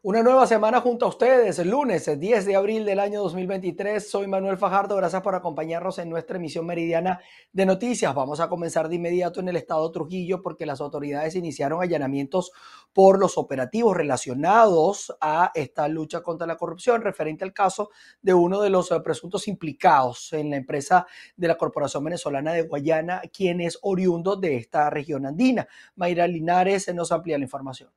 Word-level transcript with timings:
Una 0.00 0.22
nueva 0.22 0.46
semana 0.46 0.80
junto 0.80 1.06
a 1.06 1.08
ustedes, 1.08 1.58
el 1.58 1.70
lunes 1.70 2.08
10 2.20 2.46
de 2.46 2.54
abril 2.54 2.84
del 2.84 3.00
año 3.00 3.20
2023. 3.20 4.08
Soy 4.08 4.28
Manuel 4.28 4.56
Fajardo, 4.56 4.94
gracias 4.94 5.20
por 5.22 5.34
acompañarnos 5.34 5.98
en 5.98 6.08
nuestra 6.08 6.36
emisión 6.36 6.66
meridiana 6.66 7.18
de 7.52 7.66
noticias. 7.66 8.14
Vamos 8.14 8.38
a 8.38 8.48
comenzar 8.48 8.88
de 8.88 8.94
inmediato 8.94 9.40
en 9.40 9.48
el 9.48 9.56
estado 9.56 9.90
Trujillo 9.90 10.40
porque 10.40 10.66
las 10.66 10.80
autoridades 10.80 11.34
iniciaron 11.34 11.82
allanamientos 11.82 12.52
por 12.92 13.18
los 13.18 13.36
operativos 13.38 13.96
relacionados 13.96 15.16
a 15.20 15.50
esta 15.56 15.88
lucha 15.88 16.22
contra 16.22 16.46
la 16.46 16.56
corrupción, 16.56 17.02
referente 17.02 17.42
al 17.42 17.52
caso 17.52 17.90
de 18.22 18.34
uno 18.34 18.60
de 18.60 18.70
los 18.70 18.92
eh, 18.92 19.00
presuntos 19.00 19.48
implicados 19.48 20.32
en 20.32 20.50
la 20.50 20.56
empresa 20.58 21.08
de 21.36 21.48
la 21.48 21.56
Corporación 21.56 22.04
Venezolana 22.04 22.52
de 22.52 22.62
Guayana, 22.62 23.22
quien 23.32 23.60
es 23.60 23.80
oriundo 23.82 24.36
de 24.36 24.58
esta 24.58 24.90
región 24.90 25.26
andina. 25.26 25.66
Mayra 25.96 26.28
Linares 26.28 26.94
nos 26.94 27.10
amplía 27.10 27.36
la 27.36 27.44
información. 27.44 27.90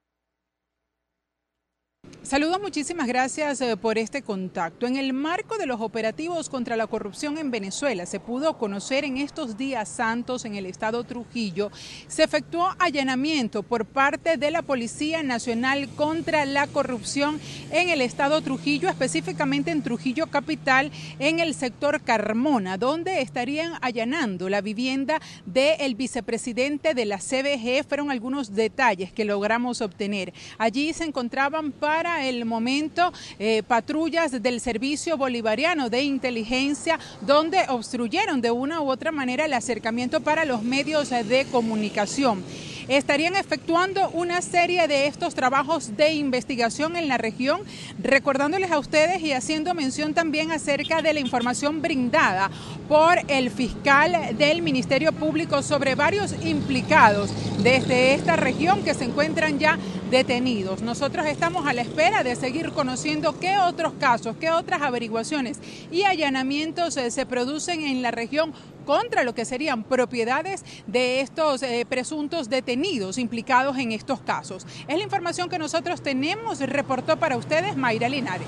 Saludos, 2.24 2.62
muchísimas 2.62 3.08
gracias 3.08 3.60
eh, 3.62 3.76
por 3.76 3.98
este 3.98 4.22
contacto. 4.22 4.88
En 4.88 4.96
el 4.96 5.12
marco 5.12 5.58
de 5.58 5.66
los 5.66 5.82
operativos 5.82 6.50
contra 6.50 6.78
la 6.78 6.88
corrupción 6.88 7.38
en 7.38 7.52
Venezuela, 7.52 8.06
se 8.06 8.20
pudo 8.20 8.58
conocer 8.58 9.04
en 9.04 9.18
estos 9.18 9.58
días 9.58 9.90
santos 9.90 10.46
en 10.46 10.56
el 10.56 10.66
estado 10.66 11.04
Trujillo, 11.04 11.72
se 12.08 12.24
efectuó 12.24 12.70
allanamiento 12.80 13.64
por 13.64 13.86
parte 13.86 14.38
de 14.38 14.52
la 14.52 14.62
Policía 14.62 15.24
Nacional 15.24 15.90
contra 15.96 16.46
la 16.46 16.68
Corrupción 16.68 17.40
en 17.72 17.90
el 17.90 18.02
estado 18.02 18.42
Trujillo, 18.42 18.88
específicamente 18.88 19.72
en 19.72 19.82
Trujillo 19.82 20.28
Capital, 20.28 20.92
en 21.20 21.40
el 21.40 21.54
sector 21.54 22.02
Carmona, 22.02 22.78
donde 22.78 23.22
estarían 23.22 23.74
allanando 23.82 24.48
la 24.48 24.62
vivienda 24.62 25.20
del 25.46 25.96
vicepresidente 25.96 26.94
de 26.94 27.06
la 27.06 27.18
CBG. 27.18 27.86
Fueron 27.88 28.12
algunos 28.12 28.54
detalles 28.54 29.12
que 29.12 29.26
logramos 29.26 29.82
obtener. 29.82 30.34
Allí 30.58 30.94
se 30.94 31.04
encontraban 31.04 31.72
para 31.72 32.01
el 32.02 32.46
momento 32.46 33.14
eh, 33.40 33.64
patrullas 33.64 34.42
del 34.42 34.60
Servicio 34.60 35.18
Bolivariano 35.18 35.90
de 35.90 36.02
Inteligencia 36.02 37.00
donde 37.22 37.66
obstruyeron 37.70 38.42
de 38.42 38.52
una 38.52 38.82
u 38.82 38.90
otra 38.90 39.12
manera 39.12 39.46
el 39.46 39.54
acercamiento 39.54 40.22
para 40.22 40.46
los 40.46 40.64
medios 40.64 41.10
de 41.10 41.46
comunicación 41.52 42.44
estarían 42.88 43.36
efectuando 43.36 44.10
una 44.10 44.42
serie 44.42 44.88
de 44.88 45.08
estos 45.08 45.36
trabajos 45.36 45.96
de 45.98 46.14
investigación 46.14 46.96
en 46.96 47.08
la 47.08 47.18
región, 47.18 47.62
recordándoles 48.02 48.72
a 48.72 48.80
ustedes 48.80 49.22
y 49.22 49.34
haciendo 49.34 49.74
mención 49.74 50.14
también 50.14 50.52
acerca 50.52 51.02
de 51.02 51.14
la 51.14 51.20
información 51.20 51.82
brindada 51.82 52.50
por 52.88 53.18
el 53.28 53.50
fiscal 53.52 54.36
del 54.38 54.62
Ministerio 54.62 55.14
Público 55.14 55.64
sobre 55.64 55.96
varios 55.96 56.34
implicados 56.44 57.32
desde 57.64 58.14
esta 58.14 58.36
región 58.36 58.84
que 58.84 58.94
se 58.94 59.06
encuentran 59.06 59.60
ya 59.60 59.78
detenidos. 60.10 60.82
Nosotros 60.82 61.26
estamos 61.26 61.66
a 61.66 61.74
la 61.74 61.82
espera 61.82 62.24
de 62.24 62.36
seguir 62.36 62.72
conociendo 62.72 63.40
qué 63.40 63.58
otros 63.58 63.94
casos, 64.00 64.36
qué 64.40 64.52
otras 64.52 64.82
averiguaciones 64.82 65.58
y 65.90 66.04
allanamientos 66.04 66.98
eh, 66.98 67.10
se 67.12 67.26
producen 67.26 67.82
en 67.82 68.02
la 68.02 68.12
región 68.12 68.54
contra 68.82 69.24
lo 69.24 69.34
que 69.34 69.46
serían 69.46 69.84
propiedades 69.84 70.64
de 70.88 71.22
estos 71.22 71.64
eh, 71.64 71.86
presuntos 71.88 72.50
detenidos 72.50 73.18
implicados 73.18 73.78
en 73.78 73.92
estos 73.92 74.22
casos. 74.22 74.66
Es 74.88 74.98
la 74.98 75.04
información 75.04 75.50
que 75.50 75.60
nosotros 75.60 76.02
tenemos, 76.02 76.60
reportó 76.60 77.18
para 77.18 77.38
ustedes 77.38 77.78
Mayra 77.78 78.10
Linares. 78.10 78.48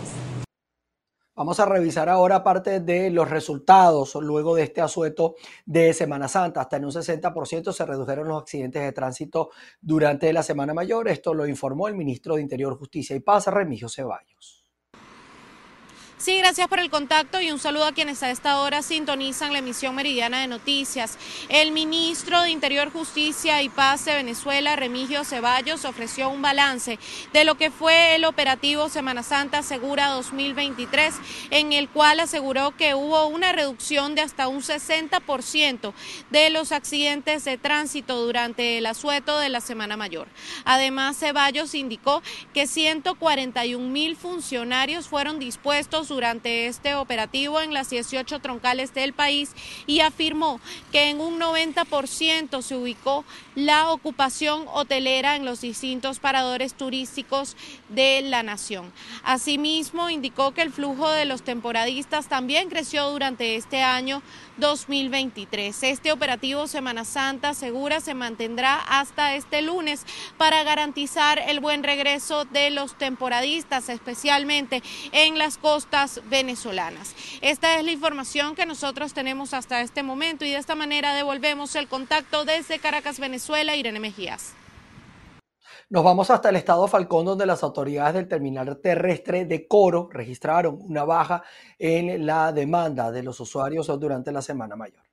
Vamos 1.35 1.59
a 1.59 1.65
revisar 1.65 2.09
ahora 2.09 2.43
parte 2.43 2.79
de 2.79 3.09
los 3.09 3.27
resultados 3.27 4.13
luego 4.13 4.53
de 4.53 4.63
este 4.63 4.81
asueto 4.81 5.33
de 5.65 5.91
Semana 5.91 6.27
Santa. 6.27 6.61
Hasta 6.61 6.77
en 6.77 6.85
un 6.85 6.91
60% 6.91 7.71
se 7.71 7.85
redujeron 7.87 8.27
los 8.27 8.43
accidentes 8.43 8.83
de 8.83 8.91
tránsito 8.91 9.49
durante 9.81 10.31
la 10.31 10.43
Semana 10.43 10.75
Mayor. 10.75 11.07
Esto 11.07 11.33
lo 11.33 11.47
informó 11.47 11.87
el 11.87 11.95
ministro 11.95 12.35
de 12.35 12.43
Interior, 12.43 12.77
Justicia 12.77 13.15
y 13.15 13.19
Paz, 13.19 13.47
Remigio 13.47 13.89
Ceballos. 13.89 14.62
Sí, 16.23 16.37
gracias 16.37 16.69
por 16.69 16.79
el 16.79 16.89
contacto 16.89 17.41
y 17.41 17.51
un 17.51 17.59
saludo 17.59 17.83
a 17.83 17.91
quienes 17.91 18.23
a 18.23 18.31
esta 18.31 18.61
hora 18.61 18.81
sintonizan 18.81 19.51
la 19.51 19.59
emisión 19.59 19.93
meridiana 19.93 20.39
de 20.39 20.47
noticias. 20.47 21.17
El 21.49 21.73
ministro 21.73 22.41
de 22.41 22.49
Interior, 22.49 22.93
Justicia 22.93 23.61
y 23.61 23.67
Paz 23.67 24.05
de 24.05 24.15
Venezuela, 24.15 24.77
Remigio 24.77 25.25
Ceballos, 25.25 25.83
ofreció 25.83 26.29
un 26.29 26.41
balance 26.41 26.97
de 27.33 27.43
lo 27.43 27.55
que 27.55 27.71
fue 27.71 28.15
el 28.15 28.23
operativo 28.23 28.87
Semana 28.87 29.21
Santa 29.21 29.63
Segura 29.63 30.07
2023, 30.11 31.13
en 31.51 31.73
el 31.73 31.89
cual 31.89 32.21
aseguró 32.21 32.71
que 32.71 32.95
hubo 32.95 33.27
una 33.27 33.51
reducción 33.51 34.15
de 34.15 34.21
hasta 34.21 34.47
un 34.47 34.61
60% 34.61 35.91
de 36.29 36.49
los 36.51 36.71
accidentes 36.71 37.43
de 37.43 37.57
tránsito 37.57 38.25
durante 38.25 38.77
el 38.77 38.85
asueto 38.85 39.39
de 39.39 39.49
la 39.49 39.59
Semana 39.59 39.97
Mayor. 39.97 40.29
Además, 40.63 41.17
Ceballos 41.17 41.75
indicó 41.75 42.23
que 42.53 42.65
141 42.65 43.89
mil 43.89 44.15
funcionarios 44.15 45.09
fueron 45.09 45.37
dispuestos 45.37 46.12
durante 46.13 46.67
este 46.67 46.95
operativo 46.95 47.59
en 47.59 47.73
las 47.73 47.89
18 47.89 48.39
troncales 48.39 48.93
del 48.93 49.13
país 49.13 49.51
y 49.87 49.99
afirmó 49.99 50.59
que 50.91 51.09
en 51.09 51.19
un 51.19 51.39
90% 51.39 52.61
se 52.61 52.75
ubicó 52.75 53.25
la 53.55 53.89
ocupación 53.91 54.65
hotelera 54.73 55.35
en 55.35 55.45
los 55.45 55.61
distintos 55.61 56.19
paradores 56.19 56.73
turísticos 56.73 57.55
de 57.89 58.21
la 58.21 58.43
nación. 58.43 58.91
Asimismo, 59.23 60.09
indicó 60.09 60.53
que 60.53 60.61
el 60.61 60.71
flujo 60.71 61.09
de 61.09 61.25
los 61.25 61.43
temporadistas 61.43 62.27
también 62.27 62.69
creció 62.69 63.09
durante 63.09 63.55
este 63.55 63.81
año 63.81 64.21
2023. 64.57 65.83
Este 65.83 66.11
operativo 66.11 66.67
Semana 66.67 67.05
Santa 67.05 67.53
Segura 67.53 67.99
se 67.99 68.13
mantendrá 68.13 68.75
hasta 68.75 69.35
este 69.35 69.61
lunes 69.61 70.05
para 70.37 70.63
garantizar 70.63 71.39
el 71.39 71.59
buen 71.59 71.83
regreso 71.83 72.45
de 72.45 72.69
los 72.69 72.97
temporadistas, 72.97 73.89
especialmente 73.89 74.81
en 75.11 75.37
las 75.37 75.57
costas 75.57 76.21
venezolanas. 76.29 77.15
Esta 77.41 77.77
es 77.77 77.83
la 77.83 77.91
información 77.91 78.55
que 78.55 78.65
nosotros 78.65 79.13
tenemos 79.13 79.53
hasta 79.53 79.81
este 79.81 80.03
momento 80.03 80.45
y 80.45 80.51
de 80.51 80.57
esta 80.57 80.75
manera 80.75 81.13
devolvemos 81.13 81.75
el 81.75 81.87
contacto 81.87 82.45
desde 82.45 82.79
Caracas, 82.79 83.19
Venezuela, 83.19 83.75
Irene 83.75 83.99
Mejías. 83.99 84.53
Nos 85.89 86.03
vamos 86.03 86.29
hasta 86.29 86.49
el 86.49 86.55
estado 86.55 86.87
Falcón, 86.87 87.25
donde 87.25 87.45
las 87.45 87.61
autoridades 87.61 88.13
del 88.15 88.27
terminal 88.27 88.79
terrestre 88.79 89.45
de 89.45 89.67
Coro 89.67 90.09
registraron 90.11 90.79
una 90.81 91.03
baja 91.03 91.43
en 91.77 92.25
la 92.25 92.51
demanda 92.53 93.11
de 93.11 93.21
los 93.21 93.39
usuarios 93.39 93.87
durante 93.99 94.31
la 94.31 94.41
Semana 94.41 94.75
Mayor. 94.75 95.03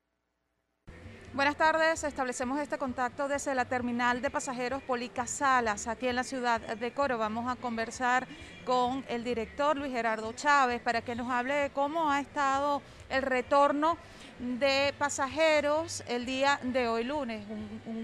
Buenas 1.32 1.56
tardes, 1.56 2.02
establecemos 2.02 2.58
este 2.58 2.76
contacto 2.78 3.28
desde 3.28 3.54
la 3.54 3.64
terminal 3.64 4.20
de 4.20 4.30
pasajeros 4.30 4.82
Polica 4.82 5.26
Salas, 5.26 5.86
aquí 5.86 6.08
en 6.08 6.16
la 6.16 6.24
ciudad 6.24 6.60
de 6.60 6.92
Coro. 6.92 7.18
Vamos 7.18 7.50
a 7.50 7.56
conversar 7.56 8.26
con 8.64 9.04
el 9.08 9.22
director 9.22 9.76
Luis 9.76 9.92
Gerardo 9.92 10.32
Chávez 10.32 10.80
para 10.80 11.02
que 11.02 11.14
nos 11.14 11.30
hable 11.30 11.54
de 11.54 11.70
cómo 11.70 12.10
ha 12.10 12.20
estado 12.20 12.82
el 13.08 13.22
retorno 13.22 13.96
de 14.38 14.94
pasajeros 14.98 16.02
el 16.08 16.26
día 16.26 16.58
de 16.62 16.88
hoy 16.88 17.04
lunes, 17.04 17.44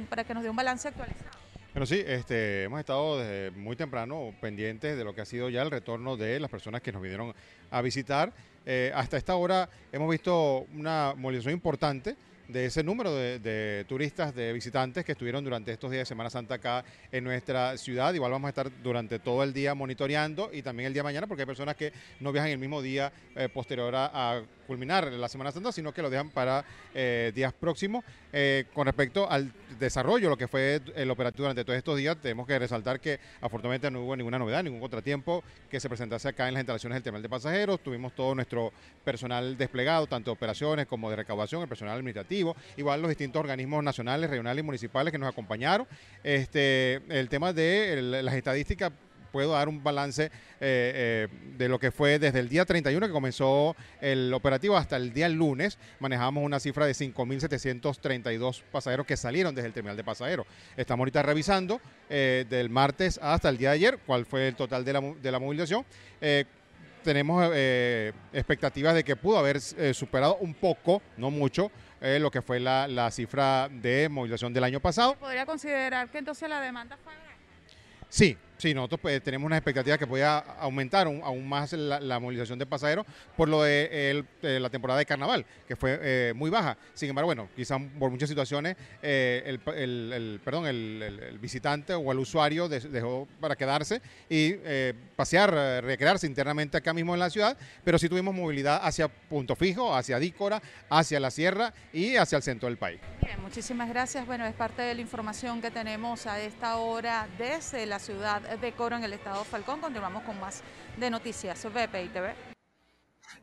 para 0.08 0.24
que 0.24 0.34
nos 0.34 0.42
dé 0.42 0.50
un 0.50 0.56
balance 0.56 0.88
actualizado. 0.88 1.35
Bueno, 1.76 1.84
sí, 1.84 2.02
este, 2.06 2.62
hemos 2.62 2.80
estado 2.80 3.18
desde 3.18 3.50
muy 3.50 3.76
temprano 3.76 4.34
pendientes 4.40 4.96
de 4.96 5.04
lo 5.04 5.14
que 5.14 5.20
ha 5.20 5.26
sido 5.26 5.50
ya 5.50 5.60
el 5.60 5.70
retorno 5.70 6.16
de 6.16 6.40
las 6.40 6.50
personas 6.50 6.80
que 6.80 6.90
nos 6.90 7.02
vinieron 7.02 7.34
a 7.70 7.82
visitar. 7.82 8.32
Eh, 8.64 8.90
hasta 8.94 9.18
esta 9.18 9.36
hora 9.36 9.68
hemos 9.92 10.10
visto 10.10 10.66
una 10.74 11.12
movilización 11.14 11.52
importante 11.52 12.16
de 12.48 12.64
ese 12.64 12.82
número 12.82 13.14
de, 13.14 13.84
turistas, 13.88 14.34
de 14.34 14.54
visitantes 14.54 15.04
que 15.04 15.12
estuvieron 15.12 15.44
durante 15.44 15.70
estos 15.70 15.90
días 15.90 16.00
de 16.02 16.06
Semana 16.06 16.30
Santa 16.30 16.54
acá 16.54 16.82
en 17.12 17.24
nuestra 17.24 17.76
ciudad. 17.76 18.14
Igual 18.14 18.32
vamos 18.32 18.46
a 18.46 18.50
estar 18.50 18.70
durante 18.82 19.18
todo 19.18 19.42
el 19.42 19.52
día 19.52 19.74
monitoreando 19.74 20.50
y 20.54 20.62
también 20.62 20.86
el 20.86 20.94
día 20.94 21.02
mañana 21.02 21.26
porque 21.26 21.42
hay 21.42 21.46
personas 21.46 21.76
que 21.76 21.92
no 22.20 22.32
viajan 22.32 22.52
el 22.52 22.58
mismo 22.58 22.80
día 22.80 23.12
eh, 23.34 23.50
posterior 23.50 23.94
a, 23.94 24.42
culminar 24.66 25.10
la 25.12 25.28
Semana 25.28 25.52
Santa, 25.52 25.72
sino 25.72 25.92
que 25.92 26.02
lo 26.02 26.10
dejan 26.10 26.30
para 26.30 26.64
eh, 26.94 27.32
días 27.34 27.52
próximos. 27.52 28.04
Eh, 28.32 28.66
con 28.74 28.86
respecto 28.86 29.30
al 29.30 29.52
desarrollo, 29.78 30.28
lo 30.28 30.36
que 30.36 30.48
fue 30.48 30.80
el 30.94 31.10
operativo 31.10 31.44
durante 31.44 31.64
todos 31.64 31.78
estos 31.78 31.96
días, 31.96 32.16
tenemos 32.20 32.46
que 32.46 32.58
resaltar 32.58 33.00
que 33.00 33.18
afortunadamente 33.40 33.90
no 33.90 34.02
hubo 34.02 34.16
ninguna 34.16 34.38
novedad, 34.38 34.62
ningún 34.62 34.80
contratiempo 34.80 35.42
que 35.70 35.80
se 35.80 35.88
presentase 35.88 36.28
acá 36.28 36.48
en 36.48 36.54
las 36.54 36.60
instalaciones 36.60 36.96
del 36.96 37.02
terminal 37.02 37.22
de 37.22 37.28
pasajeros. 37.28 37.80
Tuvimos 37.80 38.14
todo 38.14 38.34
nuestro 38.34 38.72
personal 39.04 39.56
desplegado, 39.56 40.06
tanto 40.06 40.30
de 40.30 40.32
operaciones 40.32 40.86
como 40.86 41.08
de 41.08 41.16
recaudación, 41.16 41.62
el 41.62 41.68
personal 41.68 41.94
administrativo, 41.94 42.56
igual 42.76 43.00
los 43.00 43.08
distintos 43.08 43.40
organismos 43.40 43.82
nacionales, 43.82 44.28
regionales 44.28 44.62
y 44.62 44.66
municipales 44.66 45.12
que 45.12 45.18
nos 45.18 45.28
acompañaron. 45.28 45.86
Este, 46.22 47.00
el 47.08 47.28
tema 47.28 47.52
de 47.52 48.02
las 48.22 48.34
estadísticas 48.34 48.92
puedo 49.36 49.52
dar 49.52 49.68
un 49.68 49.84
balance 49.84 50.24
eh, 50.24 50.30
eh, 50.60 51.28
de 51.58 51.68
lo 51.68 51.78
que 51.78 51.90
fue 51.90 52.18
desde 52.18 52.40
el 52.40 52.48
día 52.48 52.64
31 52.64 53.06
que 53.06 53.12
comenzó 53.12 53.76
el 54.00 54.32
operativo 54.32 54.78
hasta 54.78 54.96
el 54.96 55.12
día 55.12 55.28
lunes. 55.28 55.76
Manejamos 56.00 56.42
una 56.42 56.58
cifra 56.58 56.86
de 56.86 56.92
5.732 56.92 58.62
pasajeros 58.72 59.04
que 59.04 59.14
salieron 59.14 59.54
desde 59.54 59.66
el 59.66 59.74
terminal 59.74 59.94
de 59.94 60.04
pasajeros. 60.04 60.46
Estamos 60.74 61.00
ahorita 61.02 61.22
revisando 61.22 61.82
eh, 62.08 62.46
del 62.48 62.70
martes 62.70 63.20
hasta 63.22 63.50
el 63.50 63.58
día 63.58 63.68
de 63.68 63.74
ayer 63.74 63.98
cuál 64.06 64.24
fue 64.24 64.48
el 64.48 64.56
total 64.56 64.86
de 64.86 64.92
la, 64.94 65.00
de 65.02 65.30
la 65.30 65.38
movilización 65.38 65.84
tenemos 67.04 67.52
expectativas 68.32 68.92
de 68.92 69.04
que 69.04 69.14
pudo 69.14 69.38
haber 69.38 69.60
superado 69.60 70.38
un 70.40 70.54
poco, 70.54 71.02
no 71.16 71.30
mucho, 71.30 71.70
lo 72.00 72.32
que 72.32 72.42
fue 72.42 72.58
la, 72.58 72.88
la, 72.88 73.12
cifra 73.12 73.68
de 73.70 74.08
movilización 74.08 74.52
del 74.52 74.64
año 74.64 74.80
pasado. 74.80 75.14
¿Podría 75.14 75.46
considerar 75.46 76.10
que 76.10 76.18
entonces 76.18 76.48
la 76.48 76.60
demanda 76.60 76.98
fue 77.04 77.12
Sí, 78.08 78.36
Sí, 78.58 78.72
nosotros 78.72 79.00
pues, 79.00 79.22
tenemos 79.22 79.46
una 79.46 79.58
expectativa 79.58 79.98
que 79.98 80.06
pueda 80.06 80.38
aumentar 80.38 81.06
aún 81.06 81.48
más 81.48 81.72
la, 81.74 82.18
movilización 82.18 82.58
de 82.58 82.64
pasajeros 82.64 83.04
por 83.36 83.48
lo 83.48 83.62
de, 83.62 84.24
la 84.40 84.70
temporada 84.70 84.98
de 84.98 85.04
carnaval, 85.04 85.44
que 85.68 85.76
fue 85.76 85.98
eh, 86.00 86.32
muy 86.34 86.48
baja. 86.48 86.78
Sin 86.94 87.10
embargo, 87.10 87.26
bueno, 87.26 87.48
quizás 87.54 87.80
por 87.98 88.10
muchas 88.10 88.28
situaciones 88.28 88.76
eh, 89.02 89.42
el, 89.46 90.40
perdón, 90.42 90.66
el, 90.66 91.38
visitante 91.40 91.92
o 91.92 92.12
el 92.12 92.18
usuario 92.18 92.68
dejó 92.68 93.28
para 93.40 93.56
quedarse 93.56 94.00
y 94.28 94.54
eh, 94.64 94.94
pasear, 95.16 95.84
recrearse 95.84 96.26
internamente 96.26 96.78
acá 96.78 96.94
mismo 96.94 97.12
en 97.12 97.20
la 97.20 97.28
ciudad, 97.28 97.56
pero 97.84 97.98
sí 97.98 98.08
tuvimos 98.08 98.34
movilidad 98.34 98.80
hacia 98.82 99.08
Punto 99.08 99.54
Fijo, 99.54 99.94
hacia 99.94 100.18
Dícora, 100.18 100.62
hacia 100.88 101.20
la 101.20 101.30
Sierra 101.30 101.74
y 101.92 102.16
hacia 102.16 102.36
el 102.36 102.42
centro 102.42 102.68
del 102.68 102.78
país. 102.78 103.00
Bien, 103.22 103.40
muchísimas 103.42 103.88
gracias. 103.88 104.24
Bueno, 104.24 104.46
es 104.46 104.54
parte 104.54 104.82
de 104.82 104.94
la 104.94 105.00
información 105.00 105.60
que 105.60 105.70
tenemos 105.70 106.26
a 106.26 106.40
esta 106.40 106.76
hora 106.76 107.28
desde 107.38 107.84
la 107.84 107.98
ciudad 107.98 108.45
de 108.60 108.72
Coro 108.72 108.96
en 108.96 109.04
el 109.04 109.12
estado 109.12 109.44
Falcón. 109.44 109.80
Continuamos 109.80 110.22
con 110.22 110.38
más 110.40 110.62
de 110.96 111.10
noticias 111.10 111.64
VPI 111.64 112.08
TV. 112.08 112.34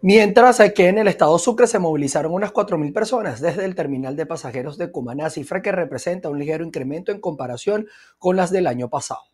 Mientras 0.01 0.61
que 0.73 0.87
en 0.87 0.97
el 0.97 1.07
estado 1.07 1.37
Sucre 1.37 1.67
se 1.67 1.79
movilizaron 1.79 2.33
unas 2.33 2.53
4.000 2.53 2.93
personas 2.93 3.41
desde 3.41 3.65
el 3.65 3.75
terminal 3.75 4.15
de 4.15 4.25
pasajeros 4.25 4.77
de 4.77 4.91
Cumaná, 4.91 5.29
cifra 5.29 5.61
que 5.61 5.71
representa 5.71 6.29
un 6.29 6.39
ligero 6.39 6.65
incremento 6.65 7.11
en 7.11 7.21
comparación 7.21 7.87
con 8.17 8.35
las 8.35 8.51
del 8.51 8.67
año 8.67 8.89
pasado. 8.89 9.32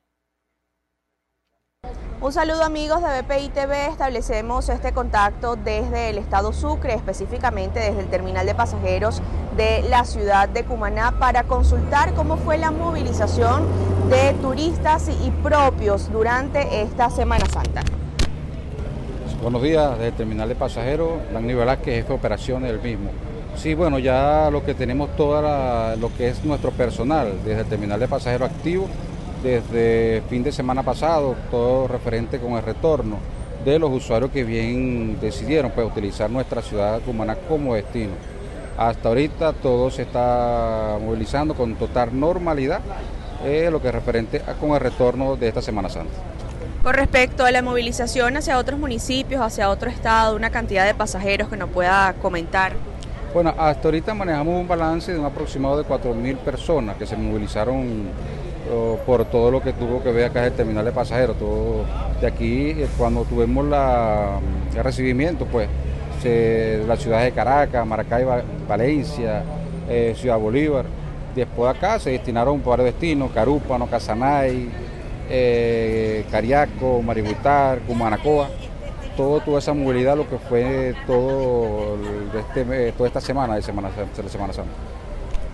Un 2.22 2.34
saludo 2.34 2.64
amigos 2.64 3.02
de 3.02 3.22
BPI 3.22 3.48
TV, 3.48 3.86
establecemos 3.86 4.68
este 4.68 4.92
contacto 4.92 5.56
desde 5.56 6.10
el 6.10 6.18
estado 6.18 6.52
Sucre, 6.52 6.94
específicamente 6.94 7.80
desde 7.80 8.02
el 8.02 8.08
terminal 8.08 8.46
de 8.46 8.54
pasajeros 8.54 9.22
de 9.56 9.84
la 9.90 10.04
ciudad 10.04 10.50
de 10.50 10.66
Cumaná 10.66 11.18
para 11.18 11.44
consultar 11.44 12.14
cómo 12.16 12.36
fue 12.36 12.58
la 12.58 12.72
movilización 12.72 13.64
de 14.10 14.34
turistas 14.42 15.08
y 15.08 15.32
propios 15.32 16.12
durante 16.12 16.82
esta 16.82 17.10
Semana 17.10 17.46
Santa. 17.46 17.84
Buenos 19.42 19.64
días, 19.64 19.92
desde 19.92 20.08
el 20.08 20.14
terminal 20.14 20.50
de 20.50 20.56
pasajeros, 20.56 21.20
Dani 21.32 21.54
Velázquez, 21.54 21.96
jefe 21.96 22.10
de 22.10 22.14
operaciones 22.16 22.70
del 22.70 22.82
mismo. 22.82 23.12
Sí, 23.56 23.76
bueno, 23.76 23.98
ya 23.98 24.50
lo 24.52 24.66
que 24.66 24.74
tenemos 24.74 25.16
toda 25.16 25.96
lo 25.96 26.14
que 26.18 26.28
es 26.28 26.44
nuestro 26.44 26.72
personal 26.72 27.32
desde 27.46 27.62
el 27.62 27.68
terminal 27.68 27.98
de 27.98 28.10
pasajeros 28.10 28.50
activo 28.50 28.90
desde 29.44 30.22
fin 30.30 30.44
de 30.44 30.52
semana 30.52 30.84
pasado, 30.84 31.36
todo 31.50 31.88
referente 31.88 32.40
con 32.40 32.54
el 32.54 32.64
retorno 32.64 33.18
de 33.64 33.80
los 33.80 33.92
usuarios 33.92 34.32
que 34.32 34.44
bien 34.44 35.20
decidieron 35.20 35.72
pues, 35.72 35.86
utilizar 35.86 36.30
nuestra 36.30 36.62
ciudad 36.62 37.02
Cumaná 37.02 37.36
como 37.36 37.76
destino. 37.76 38.14
Hasta 38.78 39.10
ahorita 39.10 39.54
todo 39.54 39.92
se 39.92 40.04
está 40.04 40.98
movilizando 41.02 41.54
con 41.54 41.76
total 41.76 42.18
normalidad, 42.18 42.80
eh, 43.44 43.70
lo 43.72 43.82
que 43.82 43.90
es 43.90 43.94
referente 43.94 44.42
con 44.60 44.72
el 44.72 44.80
retorno 44.80 45.36
de 45.36 45.50
esta 45.50 45.62
Semana 45.62 45.90
Santa. 45.90 46.14
Con 46.84 46.94
respecto 46.94 47.44
a 47.44 47.52
la 47.52 47.62
movilización 47.62 48.38
hacia 48.38 48.58
otros 48.58 48.80
municipios, 48.80 49.42
hacia 49.42 49.70
otro 49.70 49.90
estado, 49.90 50.36
una 50.36 50.50
cantidad 50.50 50.86
de 50.86 50.94
pasajeros 50.94 51.50
que 51.50 51.58
nos 51.58 51.70
pueda 51.70 52.14
comentar. 52.22 52.74
Bueno, 53.34 53.54
hasta 53.58 53.90
ahorita 53.90 54.14
manejamos 54.14 54.62
un 54.62 54.68
balance 54.68 55.12
de 55.12 55.20
un 55.20 55.26
aproximado 55.26 55.78
de 55.78 55.84
4.000 55.84 56.38
personas 56.38 56.96
que 56.96 57.06
se 57.06 57.18
movilizaron 57.18 58.10
por 59.06 59.26
todo 59.26 59.52
lo 59.52 59.62
que 59.62 59.74
tuvo 59.74 60.04
que 60.04 60.12
ver 60.12 60.26
acá 60.26 60.46
el 60.46 60.54
terminal 60.54 60.86
de 60.86 60.92
pasajeros. 60.92 61.38
Todo 61.38 61.86
de 62.20 62.28
aquí, 62.28 62.72
eh, 62.72 62.88
cuando 62.98 63.24
tuvimos 63.24 63.66
la, 63.66 64.40
el 64.76 64.84
recibimiento, 64.84 65.46
pues, 65.46 65.68
se, 66.22 66.84
las 66.88 67.00
ciudades 67.00 67.26
de 67.26 67.32
Caracas, 67.32 67.86
Maracay, 67.86 68.26
Valencia, 68.68 69.44
eh, 69.90 70.14
Ciudad 70.16 70.38
Bolívar. 70.38 70.86
Después 71.36 71.76
acá 71.76 72.00
se 72.00 72.12
destinaron 72.12 72.62
varios 72.64 72.86
destinos, 72.86 73.32
Carúpano, 73.32 73.88
Casanay, 73.88 74.70
eh, 75.30 76.26
Cariaco, 76.30 77.02
Maributar, 77.02 77.80
Cumanacoa. 77.80 78.50
Todo, 79.16 79.42
toda 79.42 79.60
esa 79.60 79.74
movilidad, 79.74 80.16
lo 80.16 80.30
que 80.30 80.38
fue 80.38 80.96
todo 81.06 81.98
este, 82.38 82.94
toda 82.94 83.08
esta 83.08 83.20
semana 83.20 83.56
de 83.56 83.62
Semana, 83.62 83.90
de 83.90 84.30
Semana 84.30 84.54
Santa. 84.54 84.72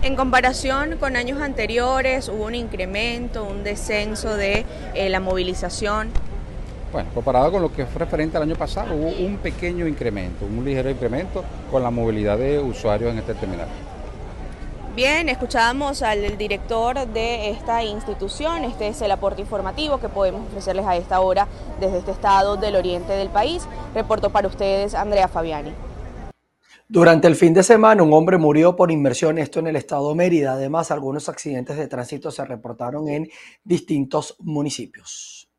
En 0.06 0.16
comparación 0.16 0.98
con 1.00 1.16
años 1.16 1.42
anteriores, 1.42 2.30
hubo 2.30 2.46
un 2.46 2.54
incremento, 2.54 3.44
un 3.44 3.63
descenso 3.63 4.38
de 4.38 4.63
eh, 4.94 5.10
la 5.10 5.19
movilización. 5.19 6.12
Bueno, 6.92 7.10
comparado 7.12 7.52
con 7.52 7.63
lo 7.63 7.74
que 7.74 7.88
fue 7.88 8.02
referente 8.02 8.38
al 8.38 8.44
año 8.44 8.56
pasado, 8.56 8.94
hubo 8.94 9.07
un 9.07 9.38
pequeño 9.38 9.88
incremento, 9.88 10.46
un 10.46 10.63
ligero 10.63 10.92
incremento 10.92 11.44
con 11.72 11.81
la 11.81 11.90
movilidad 11.90 12.38
de 12.38 12.60
usuarios 12.60 13.13
en 13.13 13.18
este 13.18 13.34
terminal. 13.34 13.68
Bien, 14.96 15.28
escuchábamos 15.28 16.04
al 16.04 16.38
director 16.38 17.07
de 17.07 17.50
esta 17.50 17.84
institución, 17.84 18.63
este 18.63 18.90
es 18.90 19.02
el 19.02 19.10
aporte 19.10 19.42
informativo 19.42 20.00
que 20.00 20.07
podemos 20.07 20.46
ofrecerles 20.50 20.86
a 20.86 20.96
esta 20.96 21.19
hora 21.19 21.48
desde 21.80 21.98
este 21.98 22.12
estado 22.12 22.57
del 22.57 22.75
oriente 22.75 23.13
del 23.13 23.30
país. 23.30 23.68
Reporto 23.96 24.30
para 24.30 24.48
ustedes 24.48 24.94
Andrea 24.94 25.28
Fabiani. 25.28 25.74
Durante 26.87 27.27
el 27.27 27.35
fin 27.35 27.51
de 27.55 27.63
semana, 27.63 28.03
un 28.03 28.13
hombre 28.13 28.37
murió 28.37 28.75
por 28.75 28.91
inmersión, 28.91 29.39
esto 29.39 29.59
en 29.59 29.65
el 29.65 29.75
estado 29.75 30.13
Mérida. 30.13 30.53
Además, 30.53 30.91
algunos 30.91 31.27
accidentes 31.29 31.77
de 31.77 31.87
tránsito 31.87 32.29
se 32.29 32.45
reportaron 32.45 33.09
en 33.09 33.27
distintos 33.63 34.35
municipios. 34.37 35.49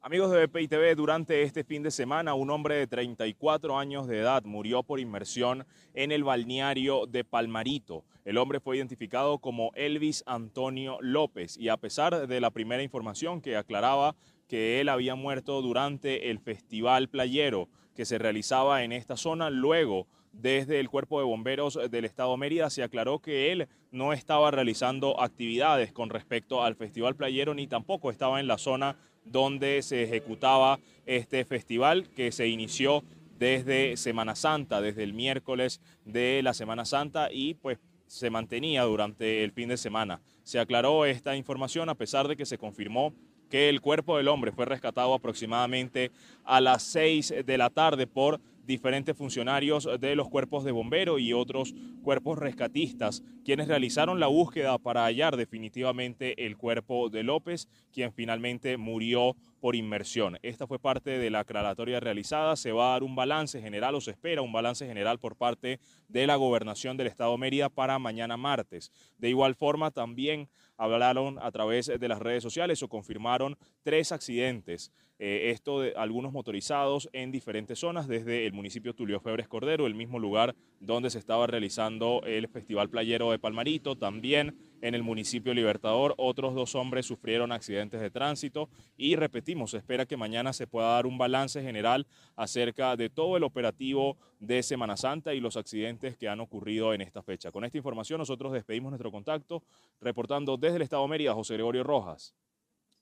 Amigos 0.00 0.30
de 0.30 0.46
BPI 0.46 0.68
TV, 0.68 0.94
durante 0.94 1.42
este 1.42 1.64
fin 1.64 1.82
de 1.82 1.90
semana, 1.90 2.34
un 2.34 2.50
hombre 2.50 2.76
de 2.76 2.86
34 2.86 3.76
años 3.76 4.06
de 4.06 4.20
edad 4.20 4.44
murió 4.44 4.84
por 4.84 5.00
inmersión 5.00 5.66
en 5.92 6.12
el 6.12 6.22
balneario 6.22 7.06
de 7.06 7.24
Palmarito. 7.24 8.04
El 8.24 8.38
hombre 8.38 8.60
fue 8.60 8.76
identificado 8.76 9.40
como 9.40 9.72
Elvis 9.74 10.22
Antonio 10.26 10.98
López 11.00 11.58
y 11.58 11.70
a 11.70 11.76
pesar 11.76 12.28
de 12.28 12.40
la 12.40 12.52
primera 12.52 12.84
información 12.84 13.40
que 13.40 13.56
aclaraba 13.56 14.14
que 14.46 14.80
él 14.80 14.88
había 14.88 15.16
muerto 15.16 15.60
durante 15.60 16.30
el 16.30 16.38
festival 16.38 17.08
playero 17.08 17.68
que 17.98 18.04
se 18.04 18.16
realizaba 18.16 18.84
en 18.84 18.92
esta 18.92 19.16
zona. 19.16 19.50
Luego, 19.50 20.06
desde 20.30 20.78
el 20.78 20.88
Cuerpo 20.88 21.18
de 21.18 21.26
Bomberos 21.26 21.80
del 21.90 22.04
Estado 22.04 22.36
Mérida, 22.36 22.70
se 22.70 22.84
aclaró 22.84 23.18
que 23.18 23.50
él 23.50 23.66
no 23.90 24.12
estaba 24.12 24.52
realizando 24.52 25.20
actividades 25.20 25.92
con 25.92 26.08
respecto 26.08 26.62
al 26.62 26.76
Festival 26.76 27.16
Playero 27.16 27.54
ni 27.54 27.66
tampoco 27.66 28.12
estaba 28.12 28.38
en 28.38 28.46
la 28.46 28.56
zona 28.56 28.94
donde 29.24 29.82
se 29.82 30.04
ejecutaba 30.04 30.78
este 31.06 31.44
festival 31.44 32.08
que 32.10 32.30
se 32.30 32.46
inició 32.46 33.02
desde 33.36 33.96
Semana 33.96 34.36
Santa, 34.36 34.80
desde 34.80 35.02
el 35.02 35.12
miércoles 35.12 35.80
de 36.04 36.40
la 36.44 36.54
Semana 36.54 36.84
Santa 36.84 37.30
y 37.32 37.54
pues 37.54 37.80
se 38.06 38.30
mantenía 38.30 38.84
durante 38.84 39.42
el 39.42 39.50
fin 39.50 39.70
de 39.70 39.76
semana. 39.76 40.20
Se 40.44 40.60
aclaró 40.60 41.04
esta 41.04 41.34
información 41.34 41.88
a 41.88 41.96
pesar 41.96 42.28
de 42.28 42.36
que 42.36 42.46
se 42.46 42.58
confirmó 42.58 43.12
que 43.48 43.68
el 43.68 43.80
cuerpo 43.80 44.16
del 44.16 44.28
hombre 44.28 44.52
fue 44.52 44.66
rescatado 44.66 45.14
aproximadamente 45.14 46.10
a 46.44 46.60
las 46.60 46.82
6 46.82 47.34
de 47.44 47.58
la 47.58 47.70
tarde 47.70 48.06
por 48.06 48.40
diferentes 48.68 49.16
funcionarios 49.16 49.88
de 49.98 50.14
los 50.14 50.28
cuerpos 50.28 50.62
de 50.62 50.72
bombero 50.72 51.18
y 51.18 51.32
otros 51.32 51.74
cuerpos 52.02 52.38
rescatistas, 52.38 53.22
quienes 53.42 53.66
realizaron 53.66 54.20
la 54.20 54.26
búsqueda 54.26 54.76
para 54.76 55.06
hallar 55.06 55.38
definitivamente 55.38 56.44
el 56.44 56.58
cuerpo 56.58 57.08
de 57.08 57.22
López, 57.22 57.66
quien 57.94 58.12
finalmente 58.12 58.76
murió 58.76 59.36
por 59.60 59.74
inmersión. 59.74 60.38
Esta 60.42 60.66
fue 60.66 60.78
parte 60.78 61.18
de 61.18 61.30
la 61.30 61.40
aclaratoria 61.40 61.98
realizada. 61.98 62.56
Se 62.56 62.70
va 62.70 62.90
a 62.90 62.92
dar 62.92 63.04
un 63.04 63.16
balance 63.16 63.58
general 63.60 63.94
o 63.94 64.02
se 64.02 64.10
espera 64.10 64.42
un 64.42 64.52
balance 64.52 64.86
general 64.86 65.18
por 65.18 65.34
parte 65.34 65.80
de 66.08 66.26
la 66.26 66.36
gobernación 66.36 66.98
del 66.98 67.06
Estado 67.06 67.32
de 67.32 67.38
Mérida 67.38 67.70
para 67.70 67.98
mañana 67.98 68.36
martes. 68.36 68.92
De 69.16 69.30
igual 69.30 69.54
forma, 69.54 69.90
también 69.90 70.46
hablaron 70.78 71.38
a 71.40 71.50
través 71.50 71.86
de 71.86 72.08
las 72.08 72.18
redes 72.18 72.42
sociales 72.42 72.82
o 72.82 72.88
confirmaron 72.88 73.58
tres 73.82 74.12
accidentes. 74.12 74.92
Eh, 75.20 75.50
esto 75.50 75.80
de 75.80 75.94
algunos 75.96 76.32
motorizados 76.32 77.08
en 77.12 77.32
diferentes 77.32 77.80
zonas, 77.80 78.06
desde 78.06 78.46
el 78.46 78.52
municipio 78.52 78.94
Tulio 78.94 79.18
Febres 79.18 79.48
Cordero, 79.48 79.86
el 79.86 79.96
mismo 79.96 80.20
lugar 80.20 80.54
donde 80.78 81.10
se 81.10 81.18
estaba 81.18 81.48
realizando 81.48 82.22
el 82.24 82.46
Festival 82.46 82.88
Playero 82.88 83.32
de 83.32 83.40
Palmarito, 83.40 83.96
también 83.96 84.56
en 84.80 84.94
el 84.94 85.02
municipio 85.02 85.54
Libertador. 85.54 86.14
Otros 86.18 86.54
dos 86.54 86.76
hombres 86.76 87.06
sufrieron 87.06 87.50
accidentes 87.50 88.00
de 88.00 88.10
tránsito 88.10 88.68
y 88.96 89.16
repetimos, 89.16 89.72
se 89.72 89.78
espera 89.78 90.06
que 90.06 90.16
mañana 90.16 90.52
se 90.52 90.68
pueda 90.68 90.92
dar 90.92 91.06
un 91.06 91.18
balance 91.18 91.60
general 91.62 92.06
acerca 92.36 92.94
de 92.94 93.10
todo 93.10 93.36
el 93.36 93.42
operativo 93.42 94.16
de 94.38 94.62
Semana 94.62 94.96
Santa 94.96 95.34
y 95.34 95.40
los 95.40 95.56
accidentes 95.56 96.16
que 96.16 96.28
han 96.28 96.38
ocurrido 96.38 96.94
en 96.94 97.00
esta 97.00 97.24
fecha. 97.24 97.50
Con 97.50 97.64
esta 97.64 97.76
información 97.76 98.18
nosotros 98.18 98.52
despedimos 98.52 98.90
nuestro 98.90 99.10
contacto, 99.10 99.64
reportando 100.00 100.56
desde 100.56 100.76
el 100.76 100.82
Estado 100.82 101.02
de 101.02 101.08
Mérida, 101.08 101.34
José 101.34 101.54
Gregorio 101.54 101.82
Rojas, 101.82 102.36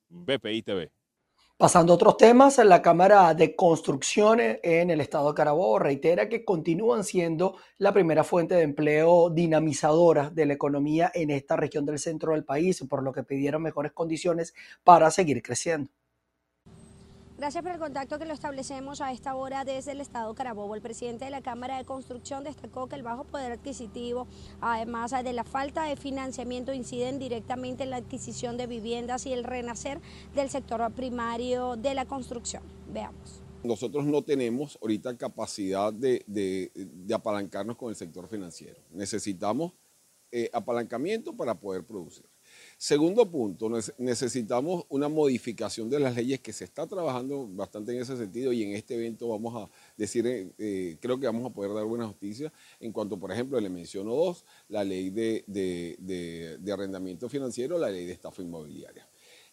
BPI 0.09 0.63
TV. 0.63 0.91
Pasando 1.59 1.95
a 1.95 1.97
otros 1.97 2.19
temas, 2.19 2.59
la 2.59 2.83
Cámara 2.83 3.33
de 3.33 3.57
Construcción 3.57 4.41
en 4.41 4.91
el 4.91 5.01
estado 5.01 5.29
de 5.29 5.35
Carabobo 5.35 5.79
reitera 5.79 6.29
que 6.29 6.45
continúan 6.45 7.03
siendo 7.03 7.57
la 7.79 7.95
primera 7.95 8.25
fuente 8.25 8.55
de 8.57 8.61
empleo 8.61 9.31
dinamizadora 9.31 10.29
de 10.29 10.45
la 10.45 10.53
economía 10.53 11.11
en 11.15 11.31
esta 11.31 11.57
región 11.57 11.87
del 11.87 11.99
centro 11.99 12.33
del 12.33 12.45
país, 12.45 12.85
por 12.87 13.03
lo 13.03 13.11
que 13.11 13.23
pidieron 13.23 13.63
mejores 13.63 13.93
condiciones 13.93 14.53
para 14.85 15.11
seguir 15.11 15.43
creciendo. 15.43 15.91
Gracias 17.38 17.62
por 17.62 17.73
el 17.73 17.78
contacto 17.78 18.19
que 18.19 18.25
lo 18.25 18.33
establecemos 18.33 19.02
a 19.02 19.12
esta 19.12 19.35
hora 19.35 19.66
desde 19.66 19.93
el 19.93 20.00
Estado 20.00 20.35
Carabobo. 20.35 20.75
El 20.75 20.81
presidente 20.81 21.26
de 21.26 21.31
la 21.31 21.43
Cámara 21.43 21.76
de 21.76 21.85
Construcción 21.85 22.45
destacó 22.45 22.88
que 22.88 22.95
el 22.95 23.02
bajo 23.02 23.25
poder 23.25 23.52
adquisitivo, 23.52 24.26
además 24.62 25.11
de 25.11 25.33
la 25.35 25.45
falta 25.45 25.85
de 25.85 25.97
financiamiento, 25.97 26.73
inciden 26.73 27.19
directamente 27.19 27.83
en 27.83 27.90
la 27.90 27.97
adquisición 27.97 28.57
de 28.57 28.66
viviendas 28.66 29.26
y 29.26 29.35
el 29.35 29.45
renacer 29.45 30.00
del 30.35 30.49
sector 30.49 30.90
primario 30.95 31.76
de 31.76 31.93
la 31.93 32.07
construcción. 32.07 32.62
Veamos. 32.90 33.43
Nosotros 33.62 34.07
no 34.07 34.23
tenemos 34.23 34.78
ahorita 34.81 35.14
capacidad 35.19 35.93
de, 35.93 36.73
apalancarnos 37.14 37.76
con 37.76 37.90
el 37.90 37.97
sector 37.97 38.28
financiero. 38.28 38.81
Necesitamos 38.93 39.75
eh, 40.33 40.49
apalancamiento 40.55 41.37
para 41.37 41.55
poder 41.55 41.85
producir. 41.85 42.25
Segundo 42.78 43.25
punto, 43.30 43.71
necesitamos 43.97 44.85
una 44.90 45.09
modificación 45.09 45.88
de 45.88 45.99
las 45.99 46.14
leyes 46.14 46.40
que 46.40 46.52
se 46.52 46.64
está 46.64 46.87
trabajando 46.87 47.49
bastante 47.49 47.92
en 47.92 48.02
ese 48.02 48.18
sentido 48.18 48.52
y 48.52 48.64
en 48.64 48.75
este 48.75 48.97
evento 48.97 49.28
vamos 49.28 49.56
a 49.56 49.71
decir, 49.97 50.26
eh, 50.26 50.52
eh, 50.59 50.99
creo 51.00 51.18
que 51.18 51.25
vamos 51.25 51.50
a 51.50 51.54
poder 51.54 51.73
dar 51.73 51.87
buena 51.87 52.06
justicia 52.06 52.52
en 52.78 52.92
cuanto, 52.92 53.18
por 53.18 53.33
ejemplo, 53.33 53.59
le 53.59 53.71
menciono 53.71 54.14
dos, 54.14 54.45
la 54.68 54.85
ley 54.85 55.09
de, 55.09 56.71
arrendamiento 56.71 57.30
financiero, 57.30 57.78
la 57.78 57.88
ley 57.88 58.04
de 58.04 58.12
estafa 58.12 58.42
inmobiliaria. 58.42 59.09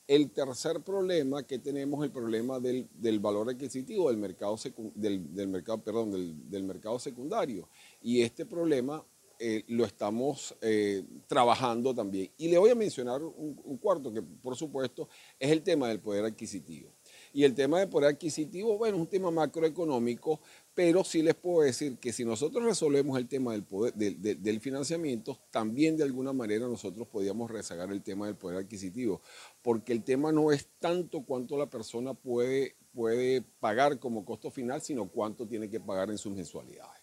El 0.06 0.32
tercer 0.32 0.82
problema 0.82 1.44
que 1.44 1.60
tenemos 1.60 2.02
es 2.02 2.08
el 2.08 2.12
problema 2.12 2.60
del, 2.60 2.90
valor 3.22 3.50
adquisitivo 3.50 4.10
del 4.10 4.18
mercado, 4.18 4.58
del, 4.96 5.48
mercado, 5.48 5.82
perdón, 5.82 6.50
del 6.50 6.64
mercado 6.64 7.00
secundario. 7.00 7.70
Y 8.02 8.22
este 8.22 8.46
problema 8.46 9.02
eh, 9.46 9.66
lo 9.68 9.84
estamos 9.84 10.56
eh, 10.62 11.04
trabajando 11.28 11.94
también. 11.94 12.32
Y 12.38 12.48
le 12.48 12.58
voy 12.58 12.70
a 12.70 12.76
mencionar 12.76 13.22
un, 13.22 13.78
cuarto 13.78 14.14
que, 14.14 14.22
por 14.22 14.56
supuesto, 14.56 15.10
es 15.38 15.52
el 15.52 15.62
tema 15.62 15.90
del 15.90 16.00
poder 16.00 16.24
adquisitivo. 16.24 16.94
Y 17.34 17.44
el 17.44 17.54
tema 17.54 17.80
del 17.80 17.90
poder 17.90 18.12
adquisitivo, 18.12 18.78
bueno, 18.78 18.96
es 18.96 19.02
un 19.02 19.08
tema 19.08 19.32
macroeconómico, 19.32 20.40
pero 20.74 21.04
sí 21.04 21.22
les 21.22 21.36
puedo 21.36 21.66
decir 21.66 21.98
que 21.98 22.14
si 22.14 22.24
nosotros 22.24 22.64
resolvemos 22.64 23.18
el 23.18 23.28
tema 23.28 23.52
del, 23.52 23.64
poder, 23.64 23.94
del 23.94 24.62
financiamiento, 24.62 25.38
también 25.52 25.98
de 25.98 26.04
alguna 26.04 26.32
manera 26.32 26.66
nosotros 26.66 27.06
podíamos 27.10 27.52
rezagar 27.52 27.92
el 27.92 28.02
tema 28.02 28.28
del 28.28 28.38
poder 28.38 28.60
adquisitivo, 28.60 29.22
porque 29.62 29.92
el 29.92 30.06
tema 30.06 30.32
no 30.32 30.54
es 30.54 30.70
tanto 30.80 31.26
cuánto 31.26 31.58
la 31.58 31.70
persona 31.70 32.14
puede, 32.14 32.78
puede 32.94 33.42
pagar 33.60 34.00
como 34.00 34.24
costo 34.24 34.50
final, 34.50 34.82
sino 34.82 35.10
cuánto 35.10 35.46
tiene 35.46 35.70
que 35.70 35.82
pagar 35.82 36.10
en 36.12 36.18
sus 36.18 36.34
mensualidades. 36.34 37.03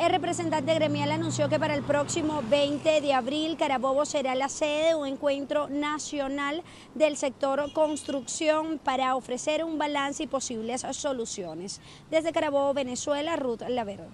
El 0.00 0.12
representante 0.12 0.74
gremial 0.74 1.12
anunció 1.12 1.50
que 1.50 1.58
para 1.58 1.74
el 1.74 1.82
próximo 1.82 2.42
20 2.48 3.02
de 3.02 3.12
abril 3.12 3.58
Carabobo 3.58 4.06
será 4.06 4.34
la 4.34 4.48
sede 4.48 4.88
de 4.88 4.94
un 4.94 5.06
encuentro 5.06 5.68
nacional 5.68 6.62
del 6.94 7.18
sector 7.18 7.70
construcción 7.74 8.80
para 8.82 9.14
ofrecer 9.14 9.62
un 9.62 9.76
balance 9.76 10.22
y 10.22 10.26
posibles 10.26 10.86
soluciones. 10.92 11.82
Desde 12.10 12.32
Carabobo, 12.32 12.72
Venezuela, 12.72 13.36
Ruth 13.36 13.60
Lavero. 13.68 14.04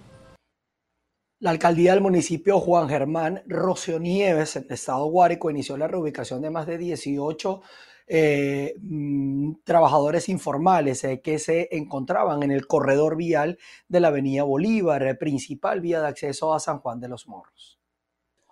La 1.39 1.51
alcaldía 1.51 1.93
del 1.93 2.01
municipio 2.01 2.59
Juan 2.59 2.89
Germán 2.89 3.43
Rocio 3.47 3.97
Nieves, 3.97 4.57
en 4.57 4.65
el 4.65 4.73
estado 4.73 5.05
Guárico, 5.05 5.49
inició 5.49 5.77
la 5.77 5.87
reubicación 5.87 6.41
de 6.41 6.49
más 6.49 6.67
de 6.67 6.79
18 6.79 7.61
eh, 8.07 8.75
mm, 8.81 9.55
trabajadores 9.63 10.29
informales 10.29 11.03
eh, 11.03 11.21
que 11.21 11.39
se 11.39 11.67
encontraban 11.75 12.41
en 12.43 12.51
el 12.51 12.65
corredor 12.65 13.17
vial 13.17 13.57
de 13.89 13.99
la 13.99 14.07
Avenida 14.07 14.43
Bolívar, 14.43 15.03
eh, 15.03 15.15
principal 15.15 15.81
vía 15.81 16.01
de 16.01 16.07
acceso 16.07 16.53
a 16.53 16.59
San 16.59 16.79
Juan 16.79 16.99
de 17.01 17.09
los 17.09 17.27
Morros. 17.27 17.76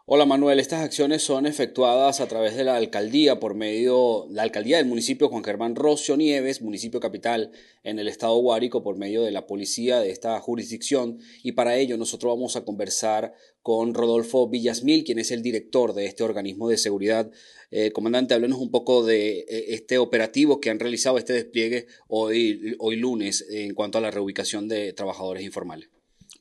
Hola 0.07 0.27
Manuel, 0.27 0.59
estas 0.59 0.83
acciones 0.83 1.23
son 1.23 1.47
efectuadas 1.47 2.21
a 2.21 2.27
través 2.27 2.55
de 2.55 2.63
la 2.63 2.75
alcaldía 2.75 3.39
por 3.39 3.55
medio, 3.55 4.27
la 4.29 4.43
alcaldía 4.43 4.77
del 4.77 4.85
municipio 4.85 5.29
Juan 5.29 5.43
Germán 5.43 5.75
Rocio 5.75 6.15
Nieves, 6.15 6.61
municipio 6.61 6.99
capital 6.99 7.49
en 7.81 7.97
el 7.97 8.07
estado 8.07 8.35
Guárico, 8.37 8.83
por 8.83 8.97
medio 8.97 9.23
de 9.23 9.31
la 9.31 9.47
policía 9.47 9.99
de 9.99 10.11
esta 10.11 10.39
jurisdicción. 10.39 11.17
Y 11.41 11.53
para 11.53 11.77
ello 11.77 11.97
nosotros 11.97 12.35
vamos 12.35 12.55
a 12.55 12.63
conversar 12.63 13.33
con 13.63 13.95
Rodolfo 13.95 14.47
Villasmil, 14.47 15.05
quien 15.05 15.17
es 15.17 15.31
el 15.31 15.41
director 15.41 15.95
de 15.95 16.05
este 16.05 16.21
organismo 16.21 16.69
de 16.69 16.77
seguridad. 16.77 17.31
Eh, 17.71 17.91
comandante, 17.91 18.35
háblenos 18.35 18.59
un 18.59 18.69
poco 18.69 19.03
de 19.03 19.39
eh, 19.39 19.65
este 19.69 19.97
operativo 19.97 20.61
que 20.61 20.69
han 20.69 20.79
realizado, 20.79 21.17
este 21.17 21.33
despliegue 21.33 21.87
hoy, 22.07 22.75
hoy 22.77 22.97
lunes 22.97 23.43
en 23.49 23.73
cuanto 23.73 23.97
a 23.97 24.01
la 24.01 24.11
reubicación 24.11 24.67
de 24.67 24.93
trabajadores 24.93 25.43
informales. 25.43 25.89